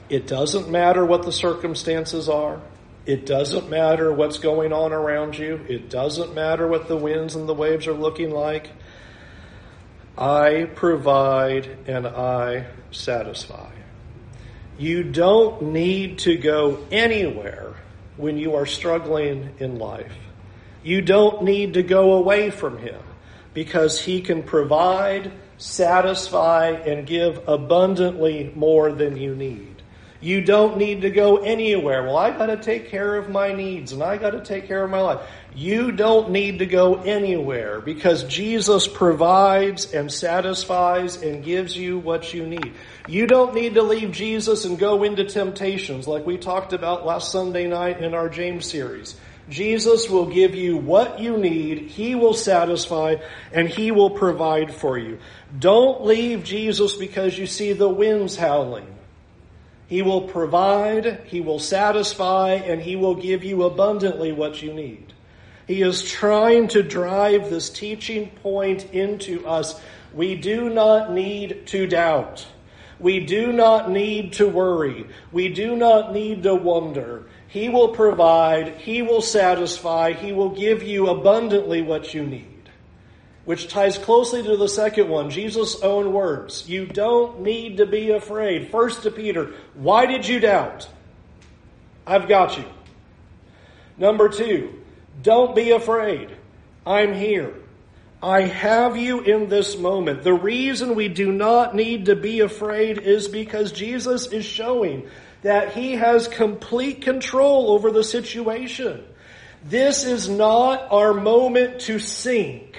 It 0.08 0.26
doesn't 0.26 0.70
matter 0.70 1.04
what 1.04 1.22
the 1.22 1.32
circumstances 1.32 2.28
are. 2.28 2.60
It 3.04 3.26
doesn't 3.26 3.68
matter 3.68 4.12
what's 4.12 4.38
going 4.38 4.72
on 4.72 4.92
around 4.92 5.36
you. 5.36 5.64
It 5.68 5.90
doesn't 5.90 6.34
matter 6.34 6.68
what 6.68 6.86
the 6.86 6.96
winds 6.96 7.34
and 7.34 7.48
the 7.48 7.54
waves 7.54 7.86
are 7.86 7.92
looking 7.92 8.30
like. 8.30 8.70
I 10.16 10.68
provide 10.74 11.66
and 11.86 12.06
I 12.06 12.66
satisfy. 12.90 13.70
You 14.78 15.02
don't 15.02 15.62
need 15.72 16.18
to 16.20 16.36
go 16.36 16.84
anywhere 16.90 17.74
when 18.16 18.36
you 18.36 18.54
are 18.54 18.66
struggling 18.66 19.54
in 19.58 19.78
life. 19.78 20.16
You 20.82 21.00
don't 21.00 21.44
need 21.44 21.74
to 21.74 21.82
go 21.82 22.14
away 22.14 22.50
from 22.50 22.78
Him 22.78 23.00
because 23.54 24.00
He 24.00 24.20
can 24.20 24.42
provide, 24.42 25.32
satisfy, 25.56 26.70
and 26.70 27.06
give 27.06 27.48
abundantly 27.48 28.52
more 28.54 28.92
than 28.92 29.16
you 29.16 29.34
need. 29.34 29.82
You 30.20 30.40
don't 30.40 30.76
need 30.78 31.02
to 31.02 31.10
go 31.10 31.38
anywhere. 31.38 32.04
Well, 32.04 32.16
I 32.16 32.30
got 32.30 32.46
to 32.46 32.56
take 32.56 32.88
care 32.88 33.16
of 33.16 33.28
my 33.28 33.52
needs 33.52 33.92
and 33.92 34.02
I 34.02 34.18
got 34.18 34.30
to 34.30 34.40
take 34.40 34.68
care 34.68 34.84
of 34.84 34.90
my 34.90 35.00
life. 35.00 35.20
You 35.54 35.92
don't 35.92 36.30
need 36.30 36.60
to 36.60 36.66
go 36.66 36.94
anywhere 37.02 37.80
because 37.80 38.24
Jesus 38.24 38.88
provides 38.88 39.92
and 39.92 40.10
satisfies 40.10 41.20
and 41.20 41.44
gives 41.44 41.76
you 41.76 41.98
what 41.98 42.32
you 42.32 42.46
need. 42.46 42.72
You 43.06 43.26
don't 43.26 43.54
need 43.54 43.74
to 43.74 43.82
leave 43.82 44.12
Jesus 44.12 44.64
and 44.64 44.78
go 44.78 45.02
into 45.02 45.24
temptations 45.24 46.08
like 46.08 46.24
we 46.24 46.38
talked 46.38 46.72
about 46.72 47.04
last 47.04 47.30
Sunday 47.30 47.66
night 47.66 48.00
in 48.00 48.14
our 48.14 48.30
James 48.30 48.64
series. 48.70 49.14
Jesus 49.50 50.08
will 50.08 50.26
give 50.26 50.54
you 50.54 50.78
what 50.78 51.20
you 51.20 51.36
need, 51.36 51.90
He 51.90 52.14
will 52.14 52.32
satisfy, 52.32 53.16
and 53.52 53.68
He 53.68 53.90
will 53.90 54.10
provide 54.10 54.72
for 54.72 54.96
you. 54.96 55.18
Don't 55.58 56.04
leave 56.06 56.44
Jesus 56.44 56.96
because 56.96 57.36
you 57.36 57.46
see 57.46 57.74
the 57.74 57.88
winds 57.88 58.36
howling. 58.36 58.86
He 59.88 60.00
will 60.00 60.22
provide, 60.22 61.24
He 61.26 61.42
will 61.42 61.58
satisfy, 61.58 62.52
and 62.54 62.80
He 62.80 62.96
will 62.96 63.16
give 63.16 63.44
you 63.44 63.64
abundantly 63.64 64.32
what 64.32 64.62
you 64.62 64.72
need. 64.72 65.12
He 65.66 65.82
is 65.82 66.02
trying 66.02 66.68
to 66.68 66.82
drive 66.82 67.50
this 67.50 67.70
teaching 67.70 68.30
point 68.42 68.92
into 68.92 69.46
us. 69.46 69.80
We 70.12 70.36
do 70.36 70.68
not 70.68 71.12
need 71.12 71.66
to 71.68 71.86
doubt. 71.86 72.46
We 72.98 73.20
do 73.20 73.52
not 73.52 73.90
need 73.90 74.34
to 74.34 74.48
worry. 74.48 75.06
We 75.32 75.48
do 75.48 75.74
not 75.76 76.12
need 76.12 76.42
to 76.44 76.54
wonder. 76.54 77.24
He 77.48 77.68
will 77.68 77.88
provide. 77.88 78.76
He 78.78 79.02
will 79.02 79.22
satisfy. 79.22 80.12
He 80.12 80.32
will 80.32 80.50
give 80.50 80.82
you 80.82 81.08
abundantly 81.08 81.82
what 81.82 82.14
you 82.14 82.24
need 82.24 82.52
which 83.44 83.68
ties 83.68 83.98
closely 83.98 84.42
to 84.42 84.56
the 84.56 84.68
second 84.68 85.08
one, 85.08 85.30
Jesus' 85.30 85.80
own 85.82 86.12
words. 86.12 86.68
You 86.68 86.86
don't 86.86 87.40
need 87.40 87.78
to 87.78 87.86
be 87.86 88.10
afraid. 88.10 88.70
First 88.70 89.02
to 89.02 89.10
Peter, 89.10 89.52
why 89.74 90.06
did 90.06 90.26
you 90.26 90.38
doubt? 90.38 90.88
I've 92.06 92.28
got 92.28 92.56
you. 92.56 92.64
Number 93.98 94.28
two, 94.28 94.81
don't 95.22 95.54
be 95.54 95.70
afraid. 95.70 96.36
I'm 96.86 97.14
here. 97.14 97.54
I 98.22 98.42
have 98.42 98.96
you 98.96 99.20
in 99.20 99.48
this 99.48 99.76
moment. 99.76 100.22
The 100.22 100.34
reason 100.34 100.94
we 100.94 101.08
do 101.08 101.32
not 101.32 101.74
need 101.74 102.06
to 102.06 102.16
be 102.16 102.40
afraid 102.40 102.98
is 102.98 103.26
because 103.28 103.72
Jesus 103.72 104.26
is 104.26 104.44
showing 104.44 105.08
that 105.42 105.72
he 105.72 105.96
has 105.96 106.28
complete 106.28 107.02
control 107.02 107.72
over 107.72 107.90
the 107.90 108.04
situation. 108.04 109.04
This 109.64 110.04
is 110.04 110.28
not 110.28 110.92
our 110.92 111.12
moment 111.12 111.80
to 111.82 111.98
sink 111.98 112.78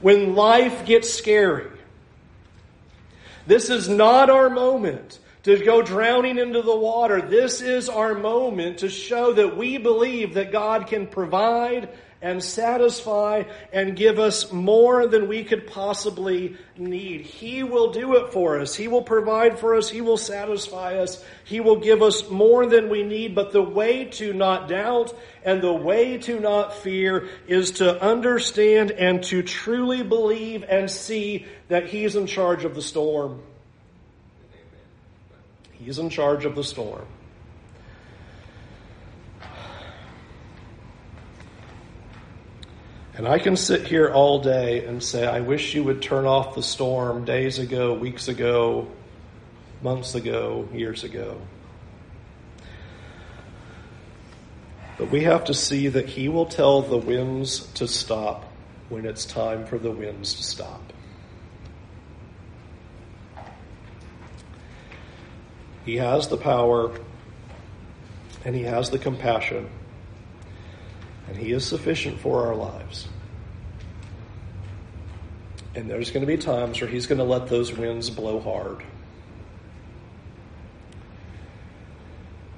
when 0.00 0.34
life 0.34 0.86
gets 0.86 1.12
scary. 1.12 1.70
This 3.46 3.70
is 3.70 3.88
not 3.88 4.30
our 4.30 4.50
moment 4.50 5.18
to 5.44 5.64
go 5.64 5.82
drowning 5.82 6.38
into 6.38 6.62
the 6.62 6.76
water. 6.76 7.22
This 7.22 7.60
is 7.60 7.88
our 7.88 8.14
moment 8.14 8.78
to 8.78 8.88
show 8.88 9.32
that 9.34 9.56
we 9.56 9.78
believe 9.78 10.34
that 10.34 10.52
God 10.52 10.86
can 10.86 11.06
provide 11.06 11.88
and 12.20 12.42
satisfy 12.42 13.44
and 13.72 13.96
give 13.96 14.18
us 14.18 14.50
more 14.50 15.06
than 15.06 15.28
we 15.28 15.44
could 15.44 15.68
possibly 15.68 16.56
need. 16.76 17.20
He 17.20 17.62
will 17.62 17.92
do 17.92 18.16
it 18.16 18.32
for 18.32 18.58
us. 18.58 18.74
He 18.74 18.88
will 18.88 19.02
provide 19.02 19.58
for 19.60 19.76
us. 19.76 19.88
He 19.88 20.00
will 20.00 20.16
satisfy 20.16 20.98
us. 20.98 21.22
He 21.44 21.60
will 21.60 21.78
give 21.78 22.02
us 22.02 22.28
more 22.28 22.66
than 22.66 22.88
we 22.88 23.04
need. 23.04 23.36
But 23.36 23.52
the 23.52 23.62
way 23.62 24.06
to 24.06 24.32
not 24.32 24.68
doubt 24.68 25.16
and 25.44 25.62
the 25.62 25.72
way 25.72 26.18
to 26.18 26.40
not 26.40 26.74
fear 26.74 27.28
is 27.46 27.72
to 27.72 28.02
understand 28.02 28.90
and 28.90 29.22
to 29.24 29.42
truly 29.42 30.02
believe 30.02 30.64
and 30.68 30.90
see 30.90 31.46
that 31.68 31.86
He's 31.86 32.16
in 32.16 32.26
charge 32.26 32.64
of 32.64 32.74
the 32.74 32.82
storm. 32.82 33.42
He's 35.78 35.98
in 35.98 36.10
charge 36.10 36.44
of 36.44 36.54
the 36.54 36.64
storm. 36.64 37.06
And 43.14 43.26
I 43.26 43.40
can 43.40 43.56
sit 43.56 43.86
here 43.86 44.08
all 44.08 44.40
day 44.40 44.84
and 44.86 45.02
say, 45.02 45.26
I 45.26 45.40
wish 45.40 45.74
you 45.74 45.82
would 45.82 46.02
turn 46.02 46.24
off 46.24 46.54
the 46.54 46.62
storm 46.62 47.24
days 47.24 47.58
ago, 47.58 47.92
weeks 47.92 48.28
ago, 48.28 48.86
months 49.82 50.14
ago, 50.14 50.68
years 50.72 51.02
ago. 51.02 51.40
But 54.98 55.10
we 55.10 55.24
have 55.24 55.44
to 55.44 55.54
see 55.54 55.88
that 55.88 56.06
He 56.06 56.28
will 56.28 56.46
tell 56.46 56.82
the 56.82 56.96
winds 56.96 57.66
to 57.74 57.88
stop 57.88 58.44
when 58.88 59.04
it's 59.04 59.24
time 59.24 59.66
for 59.66 59.78
the 59.78 59.90
winds 59.90 60.34
to 60.34 60.42
stop. 60.42 60.92
He 65.88 65.96
has 65.96 66.28
the 66.28 66.36
power 66.36 66.92
and 68.44 68.54
He 68.54 68.64
has 68.64 68.90
the 68.90 68.98
compassion 68.98 69.70
and 71.26 71.34
He 71.34 71.50
is 71.50 71.64
sufficient 71.64 72.20
for 72.20 72.46
our 72.46 72.54
lives. 72.54 73.08
And 75.74 75.88
there's 75.88 76.10
going 76.10 76.20
to 76.20 76.26
be 76.26 76.36
times 76.36 76.78
where 76.78 76.90
He's 76.90 77.06
going 77.06 77.20
to 77.20 77.24
let 77.24 77.48
those 77.48 77.72
winds 77.72 78.10
blow 78.10 78.38
hard. 78.38 78.82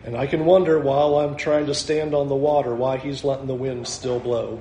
And 0.05 0.17
I 0.17 0.27
can 0.27 0.45
wonder 0.45 0.81
while 0.81 1.21
I'm 1.21 1.37
trying 1.37 1.67
to 1.67 1.75
stand 1.75 2.15
on 2.15 2.27
the 2.27 2.35
water 2.35 2.75
why 2.75 2.97
He's 2.97 3.23
letting 3.23 3.47
the 3.47 3.55
wind 3.55 3.87
still 3.87 4.19
blow. 4.19 4.61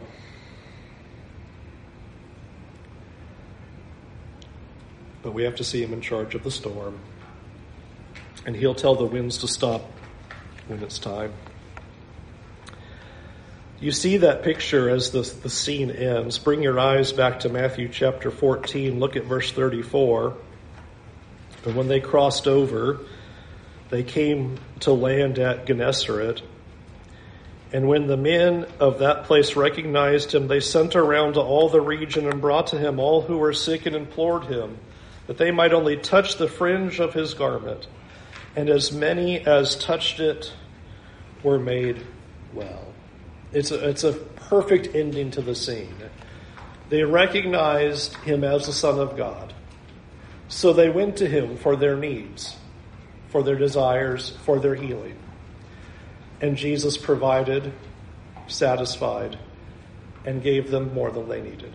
But 5.24 5.34
we 5.34 5.42
have 5.42 5.56
to 5.56 5.64
see 5.64 5.82
Him 5.82 5.92
in 5.92 6.02
charge 6.02 6.36
of 6.36 6.44
the 6.44 6.52
storm. 6.52 7.00
And 8.50 8.58
He'll 8.58 8.74
tell 8.74 8.96
the 8.96 9.06
winds 9.06 9.38
to 9.38 9.48
stop 9.48 9.84
when 10.68 10.82
it's 10.82 10.98
time. 10.98 11.32
You 13.80 13.92
see 13.92 14.18
that 14.18 14.42
picture 14.42 14.90
as 14.90 15.12
the, 15.12 15.22
the 15.22 15.52
scene 15.52 15.92
ends. 15.92 16.40
Bring 16.40 16.64
your 16.64 16.80
eyes 16.80 17.14
back 17.14 17.42
to 17.42 17.50
Matthew 17.50 17.90
chapter 17.90 18.32
14. 18.32 19.00
Look 19.00 19.16
at 19.16 19.26
verse 19.26 19.52
34. 19.52 20.36
And 21.66 21.76
when 21.76 21.90
they 21.90 22.00
crossed 22.00 22.48
over, 22.48 23.02
they 23.92 24.02
came 24.02 24.58
to 24.80 24.94
land 24.94 25.38
at 25.38 25.68
Gennesaret. 25.68 26.42
And 27.72 27.88
when 27.88 28.08
the 28.08 28.18
men 28.18 28.66
of 28.80 28.98
that 28.98 29.26
place 29.26 29.56
recognized 29.56 30.34
him, 30.34 30.48
they 30.48 30.60
sent 30.60 30.96
around 30.96 31.34
to 31.34 31.42
all 31.42 31.70
the 31.70 31.82
region 31.82 32.28
and 32.28 32.42
brought 32.42 32.66
to 32.70 32.80
him 32.80 33.00
all 33.00 33.22
who 33.22 33.38
were 33.38 33.54
sick 33.54 33.86
and 33.86 33.96
implored 33.96 34.46
him 34.46 34.80
that 35.28 35.38
they 35.38 35.52
might 35.52 35.72
only 35.72 35.98
touch 35.98 36.38
the 36.38 36.48
fringe 36.48 37.00
of 37.00 37.14
his 37.14 37.36
garment. 37.36 37.86
And 38.56 38.70
as 38.70 38.92
many 38.92 39.40
as 39.40 39.76
touched 39.76 40.20
it 40.20 40.54
were 41.44 41.60
made 41.60 42.06
well. 42.54 42.94
It's 43.52 43.72
a, 43.72 43.90
it's 43.90 44.04
a 44.04 44.14
perfect 44.14 44.96
ending 44.96 45.32
to 45.32 45.42
the 45.42 45.56
scene. 45.56 45.96
They 46.90 47.04
recognized 47.04 48.16
him 48.18 48.44
as 48.44 48.66
the 48.66 48.74
Son 48.74 49.00
of 49.00 49.16
God. 49.16 49.54
So 50.48 50.74
they 50.74 50.90
went 50.90 51.18
to 51.18 51.28
him 51.28 51.58
for 51.58 51.76
their 51.76 51.96
needs, 51.96 52.58
for 53.30 53.44
their 53.44 53.56
desires, 53.56 54.36
for 54.44 54.60
their 54.60 54.76
healing. 54.76 55.16
And 56.42 56.58
Jesus 56.58 56.98
provided, 56.98 57.72
satisfied, 58.48 59.38
and 60.26 60.42
gave 60.42 60.72
them 60.72 60.94
more 60.94 61.12
than 61.12 61.30
they 61.30 61.42
needed. 61.42 61.74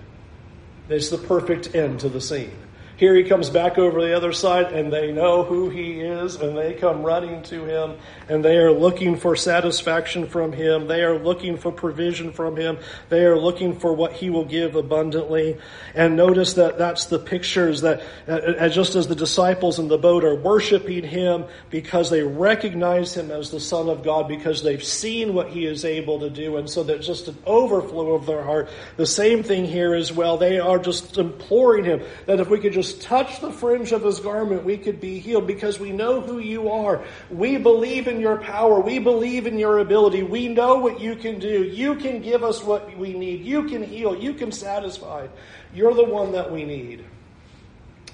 It's 0.89 1.09
the 1.09 1.19
perfect 1.19 1.75
end 1.75 2.01
to 2.01 2.09
the 2.09 2.21
scene. 2.21 2.57
Here 2.97 3.17
he 3.17 3.25
comes 3.25 3.51
back 3.51 3.77
over 3.77 4.01
the 4.01 4.17
other 4.17 4.33
side, 4.33 4.73
and 4.73 4.93
they 4.93 5.11
know 5.11 5.43
who 5.43 5.69
he 5.69 6.01
is, 6.01 6.37
and 6.37 6.57
they 6.57 6.75
come 6.75 7.03
running 7.03 7.43
to 7.45 7.65
him, 7.65 7.97
and 8.29 8.45
they 8.45 8.57
are 8.57 8.71
looking 8.71 9.17
for 9.17 9.35
satisfaction 9.35 10.29
from 10.29 10.53
him. 10.53 10.87
They 10.87 11.03
are 11.03 11.19
looking 11.19 11.57
for 11.57 11.73
provision 11.73 12.33
from 12.33 12.57
him. 12.57 12.79
They 13.09 13.25
are 13.25 13.37
looking 13.37 13.81
for 13.81 13.93
what 13.93 14.13
he 14.13 14.31
will 14.31 14.45
give 14.45 14.77
abundantly. 14.77 15.59
And 15.97 16.15
notice 16.15 16.55
that 16.55 16.79
that's 16.79 17.07
the 17.07 17.19
pictures 17.19 17.81
that, 17.81 18.03
uh, 18.29 18.69
just 18.69 18.95
as 18.95 19.09
the 19.09 19.17
disciples 19.17 19.81
in 19.81 19.89
the 19.89 19.99
boat 19.99 20.23
are 20.23 20.37
worshiping 20.37 21.03
him 21.03 21.47
because 21.71 22.11
they 22.11 22.23
recognize 22.23 23.17
him 23.17 23.33
as 23.33 23.51
the 23.51 23.61
Son 23.61 23.89
of 23.89 24.05
God, 24.05 24.29
because 24.29 24.63
they've 24.63 24.85
seen 24.85 25.35
what 25.35 25.49
he 25.49 25.67
is 25.67 25.85
able 25.85 26.21
to 26.21 26.31
do, 26.31 26.59
and 26.59 26.71
so 26.71 26.85
there's 26.85 27.09
just 27.09 27.27
an 27.27 27.37
overflow 27.45 28.15
of 28.15 28.27
their 28.27 28.45
heart. 28.45 28.69
The 28.97 29.07
same 29.07 29.43
thing 29.43 29.65
here 29.65 29.95
as 29.95 30.13
well. 30.13 30.39
They 30.39 30.61
are 30.61 30.79
just 30.79 31.19
imploring 31.19 31.85
him 31.85 32.01
that 32.27 32.39
if 32.39 32.49
we 32.49 32.61
could 32.61 32.73
just 32.73 32.84
just 32.85 33.01
touch 33.03 33.41
the 33.41 33.51
fringe 33.51 33.93
of 33.93 34.03
his 34.03 34.21
garment, 34.21 34.65
we 34.65 34.77
could 34.77 35.01
be 35.01 35.19
healed 35.19 35.47
because 35.47 35.81
we 35.81 35.91
know 35.91 36.21
who 36.21 36.39
you 36.39 36.71
are. 36.71 37.03
We 37.31 37.57
believe 37.57 38.09
in 38.09 38.21
your 38.21 38.37
power. 38.37 38.79
We 38.81 38.99
believe 38.99 39.47
in 39.47 39.59
your 39.59 39.79
ability. 39.79 40.23
We 40.23 40.49
know 40.49 40.79
what 40.79 41.01
you 41.01 41.17
can 41.17 41.39
do. 41.39 41.65
You 41.65 41.95
can 41.95 42.21
give 42.21 42.45
us 42.45 42.63
what 42.63 42.97
we 42.99 43.15
need. 43.15 43.45
You 43.45 43.65
can 43.69 43.83
heal. 43.83 44.15
You 44.15 44.35
can 44.35 44.53
satisfy. 44.53 45.29
You're 45.75 45.95
the 45.95 46.05
one 46.05 46.33
that 46.33 46.53
we 46.53 46.65
need. 46.65 47.05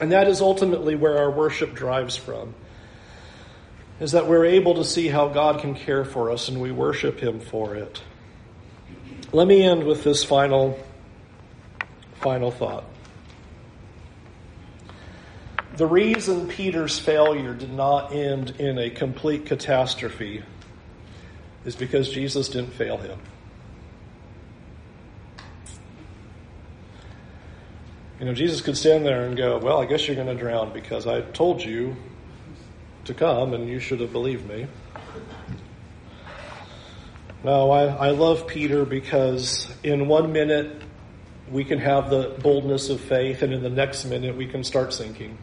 And 0.00 0.12
that 0.12 0.28
is 0.28 0.40
ultimately 0.40 0.94
where 0.94 1.18
our 1.18 1.30
worship 1.30 1.74
drives 1.74 2.16
from. 2.16 2.54
Is 3.98 4.12
that 4.12 4.28
we're 4.28 4.46
able 4.46 4.76
to 4.76 4.84
see 4.84 5.08
how 5.08 5.28
God 5.28 5.60
can 5.60 5.74
care 5.74 6.04
for 6.04 6.30
us 6.30 6.48
and 6.48 6.60
we 6.60 6.70
worship 6.70 7.18
Him 7.18 7.40
for 7.40 7.74
it. 7.74 8.00
Let 9.32 9.46
me 9.46 9.62
end 9.62 9.84
with 9.84 10.04
this 10.04 10.24
final, 10.24 10.78
final 12.14 12.50
thought. 12.50 12.84
The 15.80 15.86
reason 15.86 16.46
Peter's 16.46 16.98
failure 16.98 17.54
did 17.54 17.72
not 17.72 18.12
end 18.12 18.50
in 18.58 18.76
a 18.76 18.90
complete 18.90 19.46
catastrophe 19.46 20.42
is 21.64 21.74
because 21.74 22.10
Jesus 22.10 22.50
didn't 22.50 22.74
fail 22.74 22.98
him. 22.98 23.18
You 28.18 28.26
know, 28.26 28.34
Jesus 28.34 28.60
could 28.60 28.76
stand 28.76 29.06
there 29.06 29.22
and 29.22 29.34
go, 29.34 29.56
Well, 29.56 29.80
I 29.80 29.86
guess 29.86 30.06
you're 30.06 30.16
going 30.16 30.26
to 30.26 30.34
drown 30.34 30.74
because 30.74 31.06
I 31.06 31.22
told 31.22 31.64
you 31.64 31.96
to 33.06 33.14
come 33.14 33.54
and 33.54 33.66
you 33.66 33.80
should 33.80 34.00
have 34.00 34.12
believed 34.12 34.46
me. 34.46 34.66
No, 37.42 37.70
I, 37.70 37.84
I 37.84 38.10
love 38.10 38.46
Peter 38.46 38.84
because 38.84 39.72
in 39.82 40.08
one 40.08 40.30
minute 40.30 40.82
we 41.50 41.64
can 41.64 41.78
have 41.78 42.10
the 42.10 42.36
boldness 42.42 42.90
of 42.90 43.00
faith, 43.00 43.40
and 43.40 43.54
in 43.54 43.62
the 43.62 43.70
next 43.70 44.04
minute 44.04 44.36
we 44.36 44.46
can 44.46 44.62
start 44.62 44.92
sinking. 44.92 45.38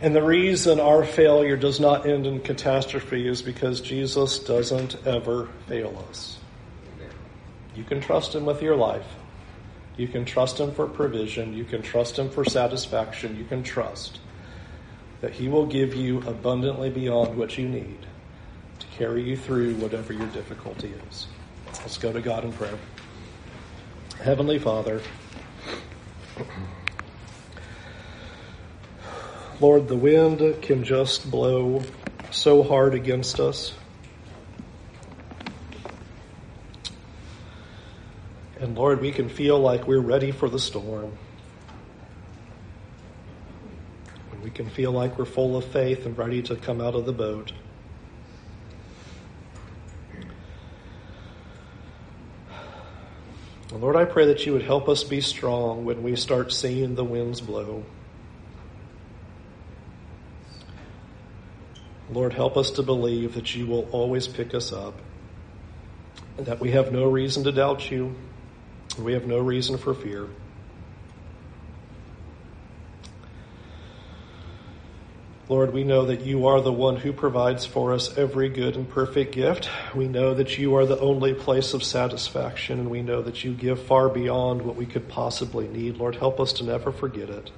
And 0.00 0.14
the 0.14 0.22
reason 0.22 0.78
our 0.78 1.04
failure 1.04 1.56
does 1.56 1.80
not 1.80 2.06
end 2.06 2.26
in 2.26 2.40
catastrophe 2.40 3.26
is 3.26 3.42
because 3.42 3.80
Jesus 3.80 4.38
doesn't 4.38 4.96
ever 5.04 5.48
fail 5.66 6.04
us. 6.08 6.38
You 7.74 7.82
can 7.82 8.00
trust 8.00 8.34
Him 8.34 8.44
with 8.44 8.62
your 8.62 8.76
life. 8.76 9.06
You 9.96 10.06
can 10.06 10.24
trust 10.24 10.58
Him 10.60 10.72
for 10.72 10.86
provision. 10.86 11.52
You 11.52 11.64
can 11.64 11.82
trust 11.82 12.16
Him 12.16 12.30
for 12.30 12.44
satisfaction. 12.44 13.36
You 13.36 13.44
can 13.44 13.64
trust 13.64 14.20
that 15.20 15.32
He 15.32 15.48
will 15.48 15.66
give 15.66 15.94
you 15.94 16.18
abundantly 16.22 16.90
beyond 16.90 17.36
what 17.36 17.58
you 17.58 17.68
need 17.68 18.06
to 18.78 18.86
carry 18.96 19.22
you 19.22 19.36
through 19.36 19.74
whatever 19.76 20.12
your 20.12 20.28
difficulty 20.28 20.92
is. 21.10 21.26
Let's 21.66 21.98
go 21.98 22.12
to 22.12 22.20
God 22.20 22.44
in 22.44 22.52
prayer. 22.52 22.78
Heavenly 24.22 24.60
Father, 24.60 25.00
Lord, 29.60 29.88
the 29.88 29.96
wind 29.96 30.62
can 30.62 30.84
just 30.84 31.28
blow 31.28 31.82
so 32.30 32.62
hard 32.62 32.94
against 32.94 33.40
us. 33.40 33.74
And 38.60 38.76
Lord, 38.76 39.00
we 39.00 39.10
can 39.10 39.28
feel 39.28 39.58
like 39.58 39.88
we're 39.88 39.98
ready 39.98 40.30
for 40.30 40.48
the 40.48 40.60
storm. 40.60 41.18
We 44.44 44.50
can 44.50 44.70
feel 44.70 44.92
like 44.92 45.18
we're 45.18 45.24
full 45.24 45.56
of 45.56 45.64
faith 45.64 46.06
and 46.06 46.16
ready 46.16 46.40
to 46.42 46.54
come 46.54 46.80
out 46.80 46.94
of 46.94 47.04
the 47.04 47.12
boat. 47.12 47.52
Lord, 53.72 53.96
I 53.96 54.04
pray 54.04 54.26
that 54.26 54.46
you 54.46 54.52
would 54.52 54.62
help 54.62 54.88
us 54.88 55.02
be 55.02 55.20
strong 55.20 55.84
when 55.84 56.02
we 56.02 56.14
start 56.14 56.52
seeing 56.52 56.94
the 56.94 57.04
winds 57.04 57.40
blow. 57.40 57.84
Lord, 62.10 62.32
help 62.32 62.56
us 62.56 62.70
to 62.72 62.82
believe 62.82 63.34
that 63.34 63.54
you 63.54 63.66
will 63.66 63.88
always 63.92 64.26
pick 64.26 64.54
us 64.54 64.72
up. 64.72 64.94
that 66.38 66.60
we 66.60 66.70
have 66.70 66.92
no 66.92 67.04
reason 67.04 67.42
to 67.42 67.50
doubt 67.50 67.90
you, 67.90 68.14
and 68.96 69.04
we 69.04 69.12
have 69.12 69.26
no 69.26 69.38
reason 69.38 69.76
for 69.76 69.92
fear. 69.92 70.28
Lord, 75.48 75.72
we 75.72 75.82
know 75.82 76.04
that 76.04 76.20
you 76.20 76.46
are 76.46 76.60
the 76.60 76.72
one 76.72 76.96
who 76.96 77.12
provides 77.12 77.64
for 77.64 77.92
us 77.92 78.16
every 78.18 78.50
good 78.50 78.76
and 78.76 78.88
perfect 78.88 79.32
gift. 79.32 79.68
We 79.94 80.06
know 80.06 80.34
that 80.34 80.58
you 80.58 80.76
are 80.76 80.84
the 80.84 81.00
only 81.00 81.32
place 81.32 81.72
of 81.72 81.82
satisfaction, 81.82 82.78
and 82.78 82.90
we 82.90 83.02
know 83.02 83.22
that 83.22 83.42
you 83.44 83.54
give 83.54 83.82
far 83.82 84.08
beyond 84.08 84.62
what 84.62 84.76
we 84.76 84.84
could 84.84 85.08
possibly 85.08 85.66
need. 85.66 85.96
Lord, 85.96 86.16
help 86.16 86.38
us 86.38 86.52
to 86.54 86.64
never 86.64 86.92
forget 86.92 87.30
it. 87.30 87.50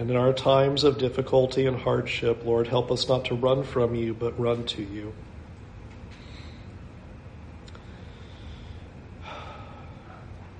And 0.00 0.10
in 0.10 0.16
our 0.16 0.32
times 0.32 0.82
of 0.82 0.96
difficulty 0.96 1.66
and 1.66 1.76
hardship, 1.76 2.46
Lord, 2.46 2.68
help 2.68 2.90
us 2.90 3.06
not 3.06 3.26
to 3.26 3.34
run 3.34 3.62
from 3.62 3.94
you, 3.94 4.14
but 4.14 4.40
run 4.40 4.64
to 4.64 4.82
you. 4.82 5.12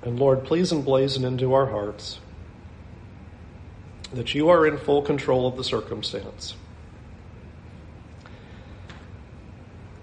And 0.03 0.19
Lord, 0.19 0.43
please 0.43 0.71
emblazon 0.71 1.23
into 1.23 1.55
our 1.55 1.65
hearts 1.65 2.19
that 4.13 4.35
you 4.35 4.49
are 4.49 4.67
in 4.67 4.77
full 4.77 5.01
control 5.01 5.47
of 5.47 5.57
the 5.57 5.63
circumstance. 5.63 6.53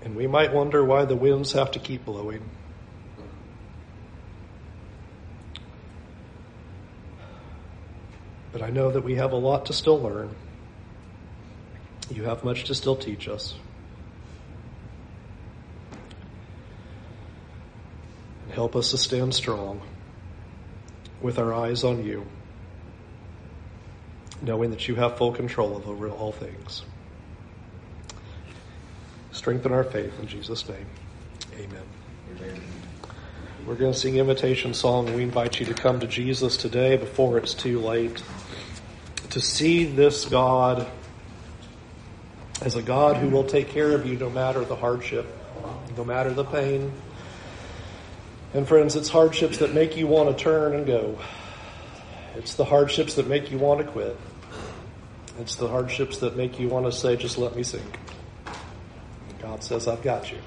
And 0.02 0.16
we 0.16 0.26
might 0.26 0.52
wonder 0.52 0.84
why 0.84 1.04
the 1.04 1.14
winds 1.14 1.52
have 1.52 1.70
to 1.70 1.78
keep 1.78 2.04
blowing. 2.04 2.42
But 8.58 8.66
I 8.66 8.70
know 8.70 8.90
that 8.90 9.02
we 9.02 9.14
have 9.14 9.30
a 9.30 9.36
lot 9.36 9.66
to 9.66 9.72
still 9.72 10.00
learn. 10.00 10.34
You 12.10 12.24
have 12.24 12.42
much 12.42 12.64
to 12.64 12.74
still 12.74 12.96
teach 12.96 13.28
us. 13.28 13.54
And 18.44 18.54
help 18.54 18.74
us 18.74 18.90
to 18.90 18.98
stand 18.98 19.32
strong 19.32 19.80
with 21.20 21.38
our 21.38 21.54
eyes 21.54 21.84
on 21.84 22.04
you 22.04 22.26
knowing 24.42 24.70
that 24.70 24.88
you 24.88 24.94
have 24.96 25.16
full 25.16 25.32
control 25.32 25.82
over 25.86 26.08
all 26.08 26.32
things. 26.32 26.82
Strengthen 29.32 29.72
our 29.72 29.84
faith 29.84 30.12
in 30.20 30.26
Jesus' 30.26 30.68
name. 30.68 30.86
Amen. 31.54 31.82
Amen. 32.36 32.60
We're 33.66 33.74
going 33.74 33.92
to 33.92 33.98
sing 33.98 34.16
invitation 34.16 34.74
song. 34.74 35.12
We 35.14 35.22
invite 35.22 35.60
you 35.60 35.66
to 35.66 35.74
come 35.74 36.00
to 36.00 36.06
Jesus 36.06 36.56
today 36.56 36.96
before 36.96 37.36
it's 37.38 37.54
too 37.54 37.80
late. 37.80 38.22
To 39.30 39.40
see 39.40 39.84
this 39.84 40.24
God 40.24 40.86
as 42.62 42.74
a 42.74 42.82
God 42.82 43.16
who 43.16 43.28
will 43.28 43.44
take 43.44 43.68
care 43.68 43.92
of 43.92 44.06
you 44.06 44.16
no 44.16 44.30
matter 44.30 44.64
the 44.64 44.76
hardship, 44.76 45.26
no 45.96 46.04
matter 46.04 46.30
the 46.30 46.44
pain. 46.44 46.92
And 48.54 48.66
friends, 48.66 48.96
it's 48.96 49.08
hardships 49.08 49.58
that 49.58 49.74
make 49.74 49.96
you 49.96 50.06
want 50.06 50.36
to 50.36 50.42
turn 50.42 50.74
and 50.74 50.86
go. 50.86 51.18
It's 52.36 52.54
the 52.54 52.64
hardships 52.64 53.14
that 53.14 53.26
make 53.26 53.50
you 53.50 53.58
want 53.58 53.84
to 53.84 53.92
quit. 53.92 54.18
It's 55.38 55.56
the 55.56 55.68
hardships 55.68 56.18
that 56.18 56.36
make 56.36 56.58
you 56.58 56.68
want 56.68 56.86
to 56.86 56.92
say, 56.92 57.16
just 57.16 57.38
let 57.38 57.54
me 57.54 57.62
sink. 57.62 57.98
God 59.40 59.62
says, 59.62 59.86
I've 59.86 60.02
got 60.02 60.32
you. 60.32 60.38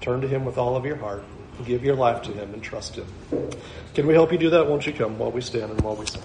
Turn 0.00 0.20
to 0.22 0.28
Him 0.28 0.44
with 0.44 0.58
all 0.58 0.76
of 0.76 0.84
your 0.84 0.96
heart. 0.96 1.24
Give 1.64 1.84
your 1.84 1.94
life 1.94 2.22
to 2.22 2.32
Him 2.32 2.52
and 2.52 2.62
trust 2.62 2.96
Him. 2.96 3.06
Can 3.94 4.06
we 4.06 4.14
help 4.14 4.32
you 4.32 4.38
do 4.38 4.50
that? 4.50 4.66
Won't 4.66 4.86
you 4.86 4.92
come 4.92 5.18
while 5.18 5.30
we 5.30 5.40
stand 5.40 5.70
and 5.70 5.80
while 5.80 5.96
we 5.96 6.06
sing? 6.06 6.22